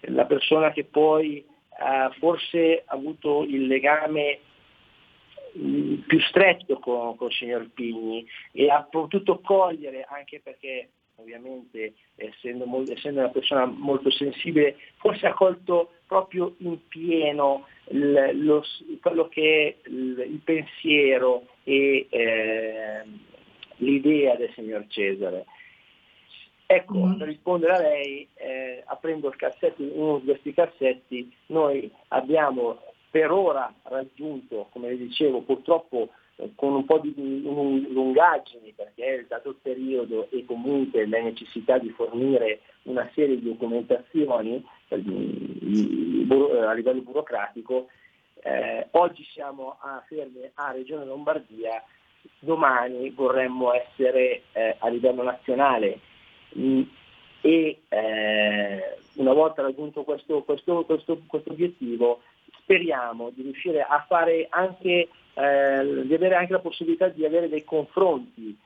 [0.00, 1.44] la persona che poi
[1.78, 4.40] ha forse avuto il legame
[5.58, 11.94] mm, più stretto con, con il signor Pigni e ha potuto cogliere anche perché ovviamente
[12.16, 18.62] essendo, essendo, una persona molto sensibile, forse ha colto proprio in pieno il, lo,
[19.00, 23.02] quello che è il, il pensiero e eh,
[23.76, 25.46] l'idea del signor Cesare.
[26.66, 27.18] Ecco, mm.
[27.18, 33.72] per rispondere a lei, eh, aprendo cassetto, uno di questi cassetti, noi abbiamo per ora
[33.84, 40.28] raggiunto, come le dicevo, purtroppo eh, con un po' di lungaggini, perché dato il periodo
[40.30, 44.56] e comunque la necessità di fornire una serie di documentazioni
[44.88, 47.86] eh, a livello burocratico,
[48.42, 51.80] eh, oggi siamo a fermi a Regione Lombardia,
[52.40, 56.00] domani vorremmo essere eh, a livello nazionale
[57.40, 62.20] e eh, una volta raggiunto questo, questo, questo, questo, obiettivo
[62.60, 67.64] speriamo di riuscire a fare anche, eh, di avere anche la possibilità di avere dei
[67.64, 68.56] confronti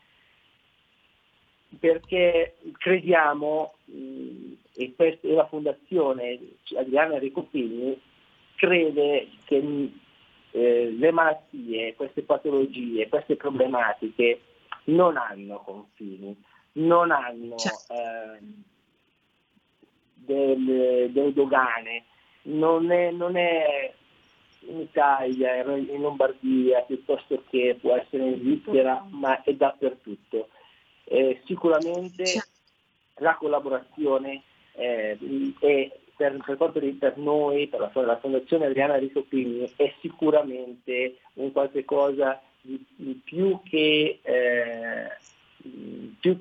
[1.78, 6.38] perché crediamo, mm, e, questa, e la Fondazione
[6.76, 8.00] Adriana Ricopini
[8.56, 9.86] crede che mm,
[10.52, 14.40] eh, le malattie, queste patologie, queste problematiche
[14.84, 16.36] non hanno confini
[16.72, 17.92] non hanno certo.
[17.92, 18.40] eh,
[20.14, 22.04] delle, delle, dogane,
[22.42, 23.92] non è, non è,
[24.60, 30.48] in Italia, in Lombardia, piuttosto che può essere in Svizzera, ma è dappertutto.
[31.04, 32.48] Eh, sicuramente certo.
[33.16, 34.42] la collaborazione
[34.74, 35.18] eh,
[35.58, 41.50] è per, per quanto per noi, per la, la Fondazione Adriana Ricopini, è sicuramente un
[41.50, 45.08] qualche cosa di, di più che eh,
[46.20, 46.36] più,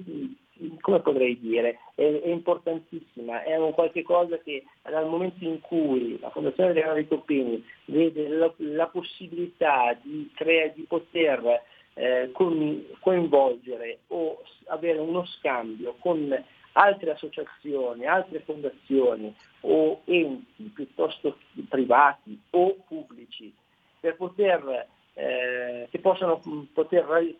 [0.81, 6.19] come potrei dire, è, è, importantissima, è un qualche cosa che dal momento in cui
[6.19, 12.85] la Fondazione Adriano dei Toppini vede la, la possibilità di, crea, di poter eh, con,
[12.99, 16.33] coinvolgere o avere uno scambio con
[16.73, 23.53] altre associazioni, altre fondazioni o enti piuttosto privati o pubblici
[23.99, 26.41] per poter, eh, che possano
[26.73, 27.35] poter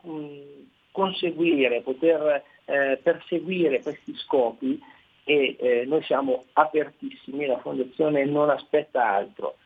[0.91, 4.82] conseguire, poter eh, perseguire questi scopi
[5.24, 9.57] e eh, noi siamo apertissimi, la Fondazione non aspetta altro.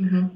[0.00, 0.26] Mm-hmm.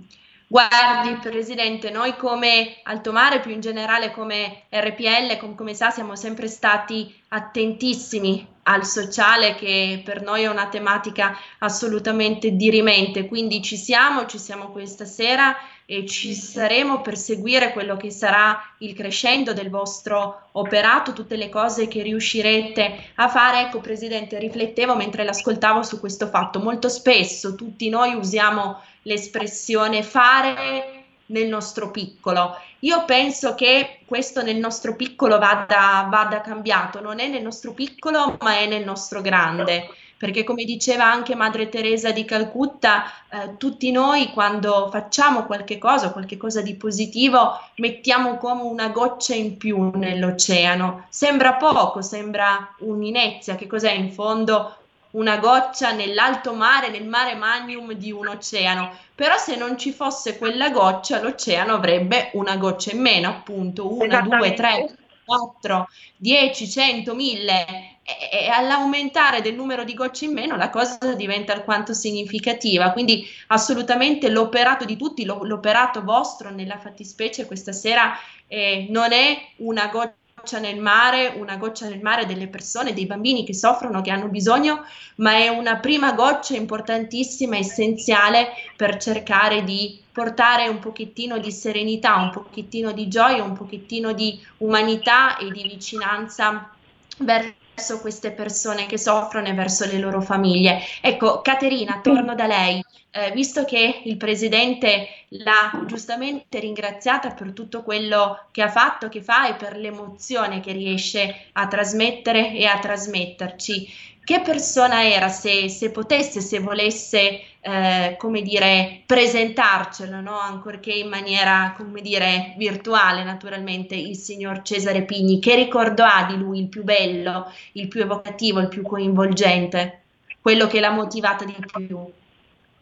[0.51, 6.17] Guardi Presidente, noi come Alto Mare, più in generale come RPL, com- come sa, siamo
[6.17, 13.77] sempre stati attentissimi al sociale che per noi è una tematica assolutamente dirimente, quindi ci
[13.77, 15.55] siamo, ci siamo questa sera
[15.91, 21.49] e ci saremo per seguire quello che sarà il crescendo del vostro operato, tutte le
[21.49, 23.63] cose che riuscirete a fare.
[23.63, 26.61] Ecco, Presidente, riflettevo mentre l'ascoltavo su questo fatto.
[26.61, 32.55] Molto spesso tutti noi usiamo l'espressione fare nel nostro piccolo.
[32.81, 38.37] Io penso che questo nel nostro piccolo vada, vada cambiato, non è nel nostro piccolo
[38.41, 39.89] ma è nel nostro grande
[40.19, 46.11] perché come diceva anche Madre Teresa di Calcutta, eh, tutti noi quando facciamo qualche cosa,
[46.11, 51.07] qualche cosa di positivo, mettiamo come una goccia in più nell'oceano.
[51.09, 54.75] Sembra poco, sembra un'inezia, che cos'è in fondo?
[55.11, 58.91] Una goccia nell'alto mare, nel mare magnum di un oceano.
[59.15, 64.21] Però se non ci fosse quella goccia, l'oceano avrebbe una goccia in meno, appunto, una,
[64.21, 70.57] due, tre, 4, 10, 100, 1000 e, e all'aumentare del numero di gocce in meno
[70.57, 72.93] la cosa diventa alquanto significativa.
[72.93, 79.39] Quindi assolutamente l'operato di tutti, lo, l'operato vostro nella fattispecie questa sera eh, non è
[79.57, 84.11] una goccia nel mare, una goccia nel mare delle persone, dei bambini che soffrono, che
[84.11, 84.85] hanno bisogno,
[85.17, 92.17] ma è una prima goccia importantissima, essenziale per cercare di portare un pochettino di serenità,
[92.17, 96.71] un pochettino di gioia, un pochettino di umanità e di vicinanza
[97.19, 97.68] verso
[98.01, 100.81] queste persone che soffrono e verso le loro famiglie.
[101.01, 102.85] Ecco, Caterina, torno da lei.
[103.11, 109.23] Eh, visto che il presidente l'ha giustamente ringraziata per tutto quello che ha fatto, che
[109.23, 113.89] fa e per l'emozione che riesce a trasmettere e a trasmetterci,
[114.23, 120.39] che persona era se, se potesse, se volesse, eh, come dire, presentarcelo, no?
[120.39, 126.39] ancorché in maniera, come dire, virtuale naturalmente, il signor Cesare Pigni, che ricordo ha di
[126.39, 130.01] lui il più bello, il più evocativo, il più coinvolgente,
[130.41, 132.11] quello che l'ha motivata di più?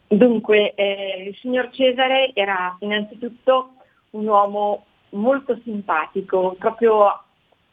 [0.07, 3.71] Dunque, eh, il signor Cesare era innanzitutto
[4.11, 7.23] un uomo molto simpatico, proprio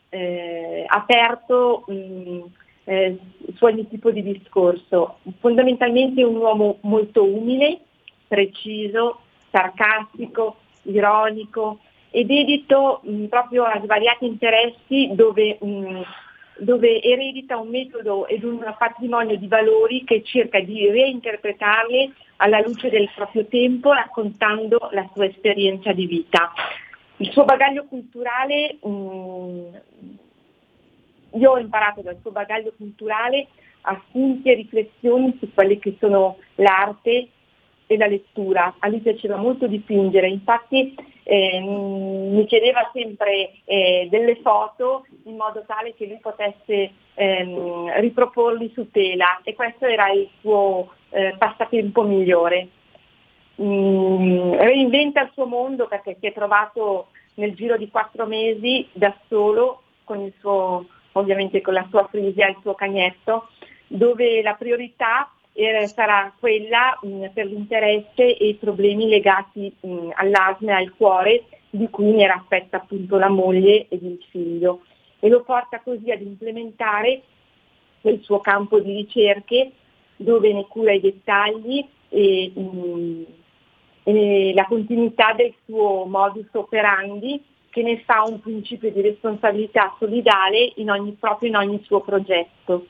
[0.08, 2.40] eh, aperto mh,
[2.84, 3.18] eh,
[3.54, 5.18] su ogni tipo di discorso.
[5.40, 7.80] Fondamentalmente un uomo molto umile,
[8.28, 9.20] preciso,
[9.50, 11.80] sarcastico, ironico
[12.10, 16.02] e dedito mh, proprio a svariati interessi dove, mh,
[16.58, 22.90] dove eredita un metodo ed un patrimonio di valori che cerca di reinterpretarli alla luce
[22.90, 26.52] del proprio tempo raccontando la sua esperienza di vita.
[27.18, 29.78] Il suo bagaglio culturale mh,
[31.34, 33.48] io ho imparato dal suo bagaglio culturale
[33.82, 37.28] assunti e riflessioni su quelle che sono l'arte
[37.86, 38.76] e la lettura.
[38.78, 45.64] A lui piaceva molto dipingere, infatti eh, mi chiedeva sempre eh, delle foto in modo
[45.66, 52.02] tale che lui potesse ehm, riproporli su tela e questo era il suo eh, passatempo
[52.02, 52.68] migliore.
[53.60, 59.14] Mm, reinventa il suo mondo perché si è trovato nel giro di quattro mesi da
[59.28, 63.48] solo con il suo ovviamente con la sua frisia e il suo cagnetto,
[63.86, 70.72] dove la priorità eh, sarà quella mh, per l'interesse e i problemi legati mh, all'asma
[70.72, 74.82] e al cuore di cui ne era affetta appunto la moglie ed il figlio.
[75.20, 77.22] E lo porta così ad implementare
[78.00, 79.72] quel suo campo di ricerche
[80.16, 83.24] dove ne cura i dettagli e, mh,
[84.04, 87.42] e la continuità del suo modus operandi
[87.74, 92.86] che ne fa un principio di responsabilità solidale in ogni, proprio in ogni suo progetto.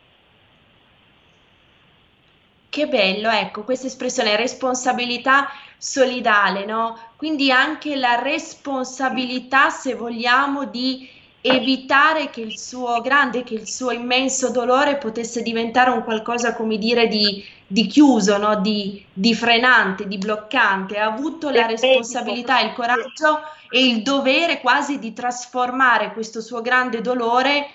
[2.69, 6.99] Che bello, ecco, questa espressione responsabilità solidale, no?
[7.17, 11.09] Quindi anche la responsabilità, se vogliamo, di
[11.47, 16.79] evitare che il suo grande, che il suo immenso dolore potesse diventare un qualcosa, come
[16.79, 18.61] dire, di, di chiuso, no?
[18.63, 20.97] di, di, frenante, di bloccante.
[20.97, 27.03] Ha avuto la responsabilità, il coraggio e il dovere quasi di trasformare questo suo grande
[27.03, 27.73] dolore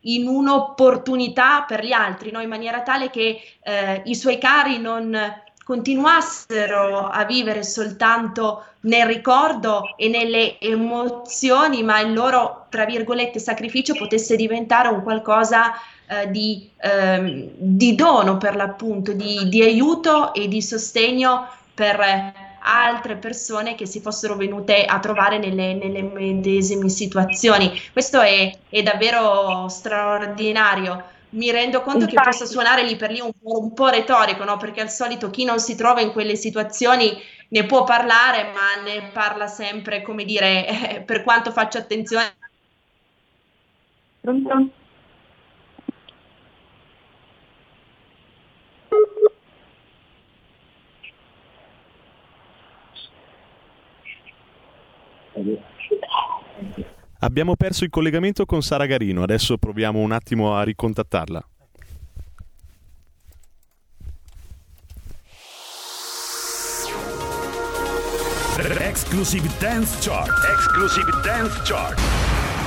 [0.00, 2.40] in un'opportunità per gli altri, no?
[2.40, 5.16] in maniera tale che eh, i suoi cari non
[5.64, 13.94] continuassero a vivere soltanto nel ricordo e nelle emozioni, ma il loro, tra virgolette, sacrificio
[13.94, 15.72] potesse diventare un qualcosa
[16.06, 23.16] eh, di, ehm, di, dono per l'appunto, di, di aiuto e di sostegno per altre
[23.16, 27.72] persone che si fossero venute a trovare nelle, nelle medesime situazioni.
[27.92, 31.20] Questo è, è, davvero straordinario.
[31.32, 32.16] Mi rendo conto Infatti.
[32.16, 34.58] che possa suonare lì per lì un po', un po retorico, no?
[34.58, 37.18] perché al solito chi non si trova in quelle situazioni
[37.48, 42.34] ne può parlare, ma ne parla sempre, come dire, eh, per quanto faccio attenzione.
[44.20, 44.70] Pronto?
[57.24, 61.46] Abbiamo perso il collegamento con Sara Garino, adesso proviamo un attimo a ricontattarla.
[69.12, 70.30] Exclusive Dance Chart.
[70.54, 71.98] Exclusive Dance Chart.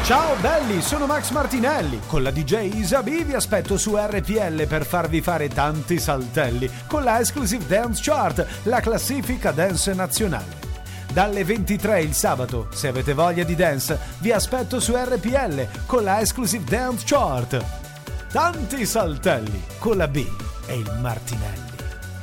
[0.04, 2.00] Ciao belli, sono Max Martinelli.
[2.08, 7.20] Con la DJ Isabi vi aspetto su RPL per farvi fare tanti saltelli con la
[7.20, 10.75] Exclusive Dance Chart, la classifica dance nazionale.
[11.16, 16.20] Dalle 23 il sabato, se avete voglia di dance, vi aspetto su RPL con la
[16.20, 18.28] Exclusive Dance Chart.
[18.34, 20.28] Tanti saltelli con la B
[20.68, 21.72] e il Martinelli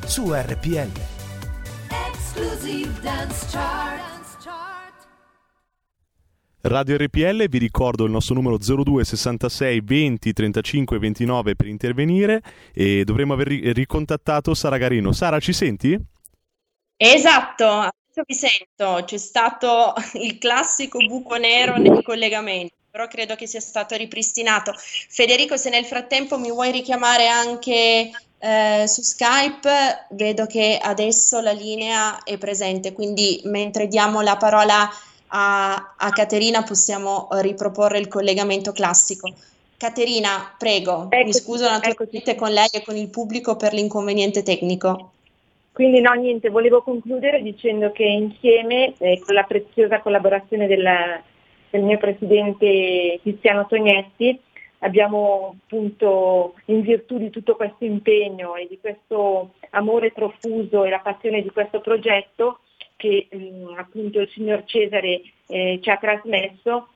[0.05, 0.91] su RPL.
[2.07, 4.11] Exclusive Dance Chart.
[6.61, 12.43] Radio RPL, vi ricordo il nostro numero 02 66 20 35 29 per intervenire
[12.75, 15.13] e dovremmo aver ricontattato Sara Garino.
[15.13, 15.99] Sara, ci senti?
[16.95, 23.47] Esatto, adesso vi sento, c'è stato il classico buco nero nel collegamento, però credo che
[23.47, 24.75] sia stato ripristinato.
[24.77, 31.53] Federico, se nel frattempo mi vuoi richiamare anche eh, su Skype, vedo che adesso la
[31.53, 34.89] linea è presente, quindi mentre diamo la parola
[35.35, 39.33] a, a Caterina possiamo riproporre il collegamento classico.
[39.79, 42.37] Caterina, prego, eccoci, mi scuso naturalmente eccoci.
[42.37, 45.13] con lei e con il pubblico per l'inconveniente tecnico.
[45.73, 50.87] Quindi no, niente, volevo concludere dicendo che insieme, eh, con la preziosa collaborazione del,
[51.71, 54.39] del mio presidente Tiziano Tognetti,
[54.81, 61.01] abbiamo appunto, in virtù di tutto questo impegno e di questo amore profuso e la
[61.01, 62.61] passione di questo progetto,
[62.97, 66.89] che mh, mm, appunto il signor Cesare eh, ci ha trasmesso,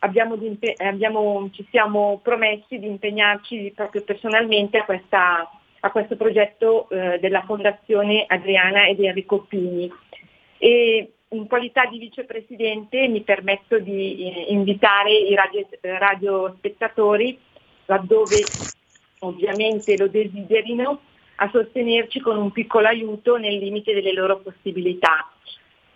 [0.00, 0.36] abbiamo
[0.78, 5.48] abbiamo, ci siamo promessi di impegnarci proprio personalmente a, questa,
[5.86, 9.90] a questo progetto eh, della Fondazione Adriana ed Enrico Pini.
[10.58, 17.38] E in qualità di vicepresidente mi permetto di eh, invitare i radio, radiospettatori,
[17.86, 18.42] laddove
[19.20, 21.00] ovviamente lo desiderino,
[21.36, 25.30] a sostenerci con un piccolo aiuto nel limite delle loro possibilità.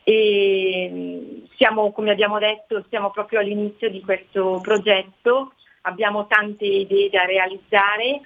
[0.05, 7.11] E mm, siamo, come abbiamo detto, siamo proprio all'inizio di questo progetto, abbiamo tante idee
[7.11, 8.21] da realizzare,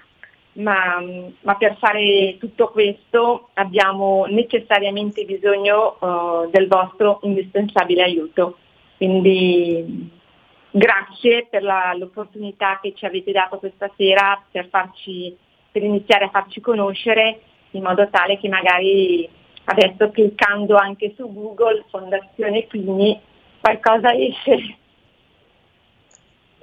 [0.54, 1.02] ma,
[1.40, 8.58] ma per fare tutto questo abbiamo necessariamente bisogno uh, del vostro indispensabile aiuto.
[8.96, 10.10] Quindi
[10.70, 15.36] grazie per la, l'opportunità che ci avete dato questa sera per farci
[15.74, 17.40] per iniziare a farci conoscere
[17.72, 19.28] in modo tale che magari
[19.64, 23.20] adesso cliccando anche su Google Fondazione Quini
[23.60, 24.76] qualcosa esce.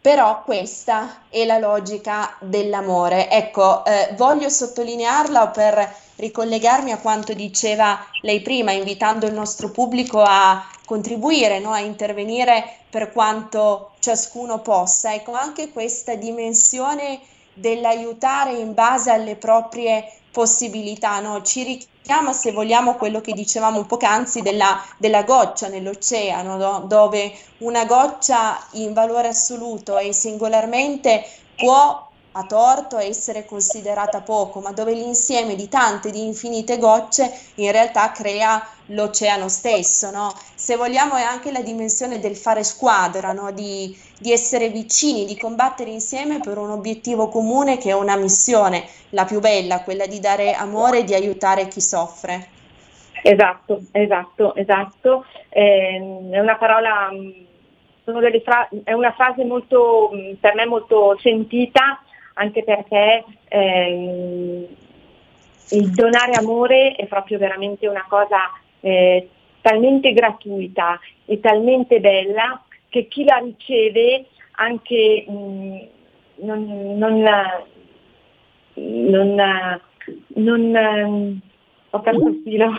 [0.00, 3.28] però questa è la logica dell'amore.
[3.30, 10.22] Ecco, eh, voglio sottolinearla per ricollegarmi a quanto diceva lei prima, invitando il nostro pubblico
[10.22, 11.72] a contribuire, no?
[11.72, 15.12] a intervenire per quanto ciascuno possa.
[15.12, 17.20] Ecco, anche questa dimensione
[17.52, 21.42] dell'aiutare in base alle proprie possibilità, no?
[21.42, 26.80] ci richiama se vogliamo quello che dicevamo poc'anzi della, della goccia nell'oceano, no?
[26.86, 31.24] dove una goccia in valore assoluto e singolarmente
[31.56, 32.05] può
[32.38, 38.12] a torto essere considerata poco, ma dove l'insieme di tante, di infinite gocce in realtà
[38.12, 40.10] crea l'oceano stesso.
[40.10, 40.32] No?
[40.54, 43.50] Se vogliamo è anche la dimensione del fare squadra, no?
[43.52, 48.84] di, di essere vicini, di combattere insieme per un obiettivo comune che è una missione,
[49.10, 52.48] la più bella, quella di dare amore e di aiutare chi soffre.
[53.22, 55.24] Esatto, esatto, esatto.
[55.48, 57.08] Eh, è una parola,
[58.44, 62.02] fra- è una frase molto, per me molto sentita
[62.38, 64.66] anche perché ehm,
[65.70, 68.38] il donare amore è proprio veramente una cosa
[68.80, 69.28] eh,
[69.60, 75.78] talmente gratuita e talmente bella che chi la riceve anche mh, mm,
[76.36, 77.22] non, non,
[78.74, 79.34] non,
[80.34, 81.42] non
[81.90, 82.76] ho perso il filo.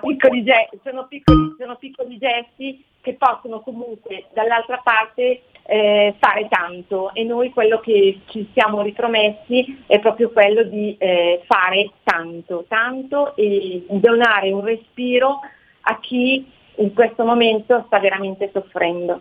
[0.00, 7.12] piccoli gesti, sono, piccoli, sono piccoli gesti che possono comunque dall'altra parte eh, fare tanto
[7.12, 13.36] e noi quello che ci siamo ripromessi è proprio quello di eh, fare tanto, tanto
[13.36, 15.40] e donare un respiro
[15.82, 19.20] a chi in questo momento sta veramente soffrendo.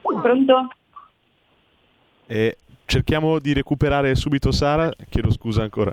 [0.00, 0.68] Pronto?
[2.26, 2.56] E
[2.86, 5.92] cerchiamo di recuperare subito Sara, chiedo scusa ancora.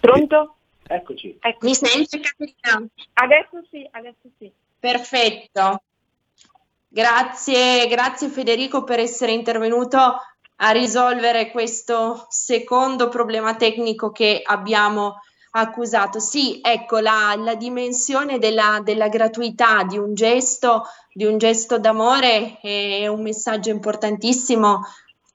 [0.00, 0.56] Pronto?
[0.86, 1.38] Eccoci.
[1.40, 1.66] Ecco.
[1.66, 2.88] Mi senti Caterina?
[3.12, 4.50] Adesso sì, adesso sì.
[4.78, 5.82] Perfetto.
[6.88, 9.98] Grazie, grazie Federico per essere intervenuto
[10.62, 15.20] a risolvere questo secondo problema tecnico che abbiamo
[15.52, 16.18] accusato.
[16.18, 20.82] Sì, ecco la, la dimensione della, della gratuità di un gesto,
[21.12, 24.80] di un gesto d'amore è un messaggio importantissimo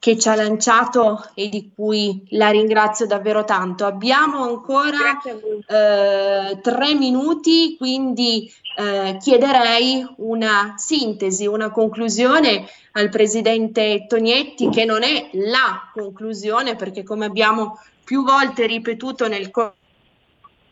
[0.06, 3.86] che ci ha lanciato e di cui la ringrazio davvero tanto.
[3.88, 8.47] Abbiamo ancora eh, tre minuti, quindi
[8.78, 17.01] eh, chiederei una sintesi, una conclusione al presidente Tognetti, che non è la conclusione, perché
[17.01, 19.74] come abbiamo più volte ripetuto nel cor-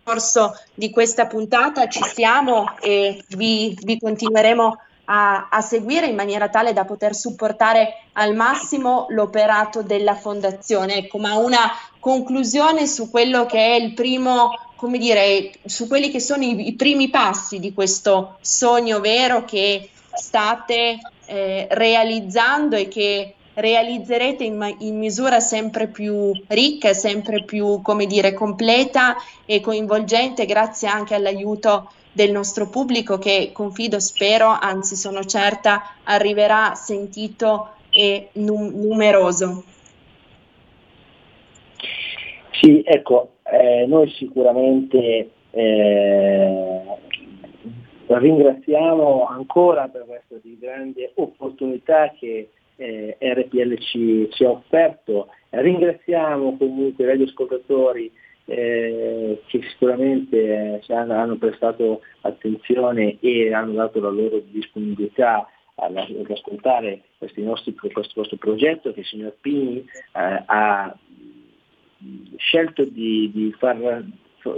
[0.03, 6.47] corso di questa puntata, ci siamo e vi, vi continueremo a, a seguire in maniera
[6.49, 10.95] tale da poter supportare al massimo l'operato della fondazione.
[10.95, 16.20] Ecco, ma una conclusione su quello che è il primo, come dire, su quelli che
[16.20, 23.36] sono i, i primi passi di questo sogno vero che state eh, realizzando e che
[23.56, 30.88] realizzerete in, in misura sempre più ricca, sempre più, come dire, completa e coinvolgente, grazie
[30.88, 38.74] anche all'aiuto del nostro pubblico che confido, spero, anzi sono certa, arriverà sentito e num-
[38.74, 39.64] numeroso.
[42.51, 46.82] Sì, ecco, eh, noi sicuramente eh,
[48.07, 57.03] ringraziamo ancora per questa grande opportunità che eh, RPL ci, ci ha offerto, ringraziamo comunque
[57.03, 58.11] i radioascoltatori
[58.45, 65.95] eh, che sicuramente eh, hanno, prestato attenzione e hanno dato la loro disponibilità ad
[66.29, 67.01] ascoltare
[67.35, 70.95] nostri- questo nostro progetto che il signor Pini eh, ha
[72.37, 74.03] scelto di, di far,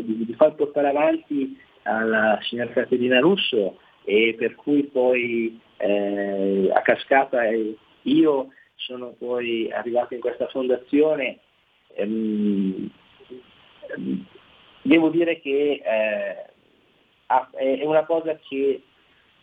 [0.02, 6.82] di, di far portare avanti alla signora Caterina Russo e per cui poi eh, a
[6.82, 11.40] cascata eh, io sono poi arrivato in questa fondazione.
[11.94, 12.90] ehm,
[14.82, 16.46] devo dire che eh,
[17.52, 18.82] è una cosa che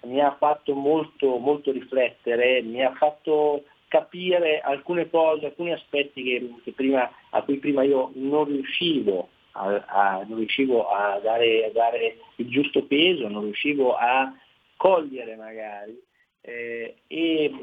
[0.05, 6.55] mi ha fatto molto, molto riflettere, mi ha fatto capire alcune cose, alcuni aspetti che,
[6.65, 12.17] che prima, a cui prima io non riuscivo a, a- non riuscivo a dare, dare
[12.37, 14.33] il giusto peso, non riuscivo a
[14.77, 16.01] cogliere magari.
[16.41, 17.55] Eh, e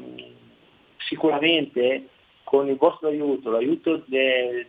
[1.08, 2.08] sicuramente
[2.44, 4.68] con il vostro aiuto, l'aiuto de-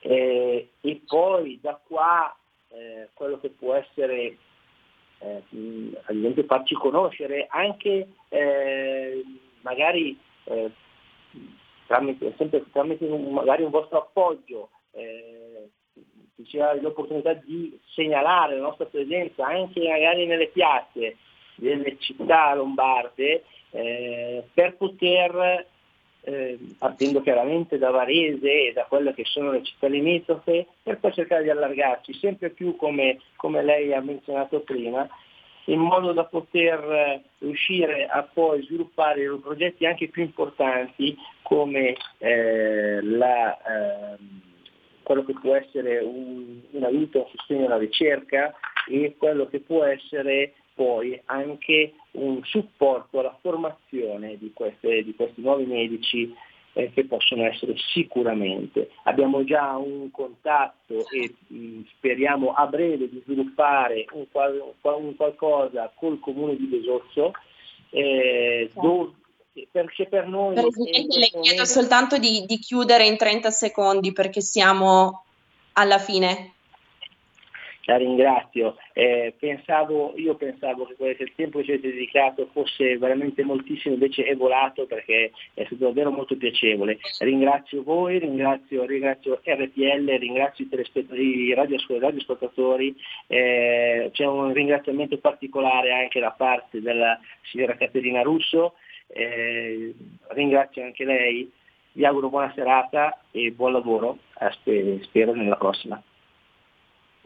[0.00, 2.34] Eh, e poi da qua
[2.68, 4.36] eh, quello che può essere
[5.18, 5.42] eh,
[6.04, 9.24] ad esempio farci conoscere anche eh,
[9.62, 10.70] magari eh,
[11.86, 15.70] tramite, sempre, tramite un, magari un vostro appoggio eh,
[16.44, 21.16] sia l'opportunità di segnalare la nostra presenza anche magari nelle piazze
[21.56, 25.66] delle città lombarde eh, per poter,
[26.22, 31.12] eh, partendo chiaramente da Varese e da quelle che sono le città limitrofe, per poi
[31.12, 35.08] cercare di allargarci sempre più come, come lei ha menzionato prima,
[35.66, 43.00] in modo da poter eh, riuscire a poi sviluppare progetti anche più importanti come eh,
[43.02, 44.16] la, eh,
[45.02, 48.54] quello che può essere un, un aiuto, un sostegno alla ricerca
[48.88, 55.40] e quello che può essere poi anche un supporto alla formazione di, queste, di questi
[55.40, 56.32] nuovi medici
[56.74, 58.90] eh, che possono essere sicuramente.
[59.04, 64.26] Abbiamo già un contatto e mh, speriamo a breve di sviluppare un,
[64.82, 67.32] un qualcosa col comune di Besozzo
[67.90, 68.80] eh, certo.
[68.80, 69.12] dove
[69.72, 70.52] perché per noi...
[70.54, 75.24] Presidente, le chiedo soltanto di, di, chiudere in 30 secondi perché siamo
[75.72, 76.55] alla fine.
[77.86, 78.76] La ringrazio.
[78.92, 84.24] Eh, pensavo, io pensavo che il tempo che ci avete dedicato fosse veramente moltissimo, invece
[84.24, 86.98] è volato perché è stato davvero molto piacevole.
[87.20, 92.96] Ringrazio voi, ringrazio, ringrazio RPL, ringrazio i, telespettatori, radioascoltatori,
[93.28, 98.74] eh, c'è un ringraziamento particolare anche da parte della signora Caterina Russo,
[99.06, 99.94] eh,
[100.30, 101.48] ringrazio anche lei,
[101.92, 106.02] vi auguro buona serata e buon lavoro, eh, spero nella prossima.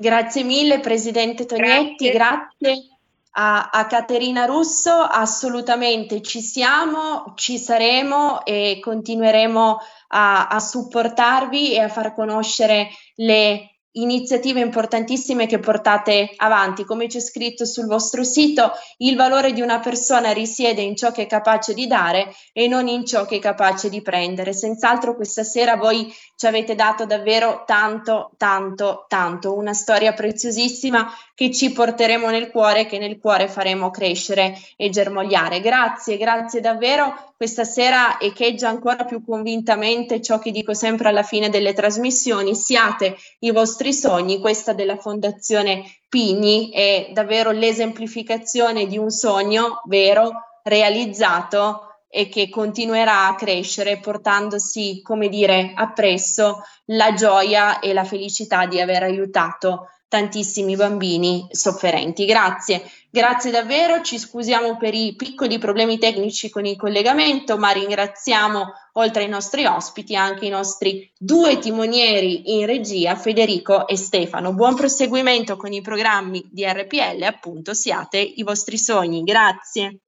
[0.01, 2.89] Grazie mille Presidente Tognetti, grazie, grazie
[3.33, 9.77] a, a, Caterina Russo, assolutamente ci siamo, ci saremo e continueremo
[10.09, 16.85] a, a supportarvi e a far conoscere le iniziative importantissime che portate avanti.
[16.85, 21.23] Come c'è scritto sul vostro sito, il valore di una persona risiede in ciò che
[21.23, 24.53] è capace di dare e non in ciò che è capace di prendere.
[24.53, 31.51] Senz'altro questa sera voi ci avete dato davvero tanto, tanto, tanto, una storia preziosissima che
[31.51, 35.61] ci porteremo nel cuore, che nel cuore faremo crescere e germogliare.
[35.61, 41.49] Grazie, grazie davvero questa sera echeggia ancora più convintamente ciò che dico sempre alla fine
[41.49, 49.11] delle trasmissioni, siate i vostri sogni, questa della Fondazione Pigni è davvero l'esemplificazione di un
[49.11, 50.31] sogno vero,
[50.63, 58.67] realizzato e che continuerà a crescere portandosi, come dire, appresso la gioia e la felicità
[58.67, 62.25] di aver aiutato tantissimi bambini sofferenti.
[62.25, 68.73] Grazie, grazie davvero, ci scusiamo per i piccoli problemi tecnici con il collegamento, ma ringraziamo
[68.95, 74.55] oltre ai nostri ospiti anche i nostri due timonieri in regia, Federico e Stefano.
[74.55, 79.23] Buon proseguimento con i programmi di RPL, appunto siate i vostri sogni.
[79.23, 79.99] Grazie.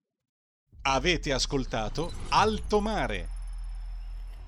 [0.85, 3.32] Avete ascoltato Alto Mare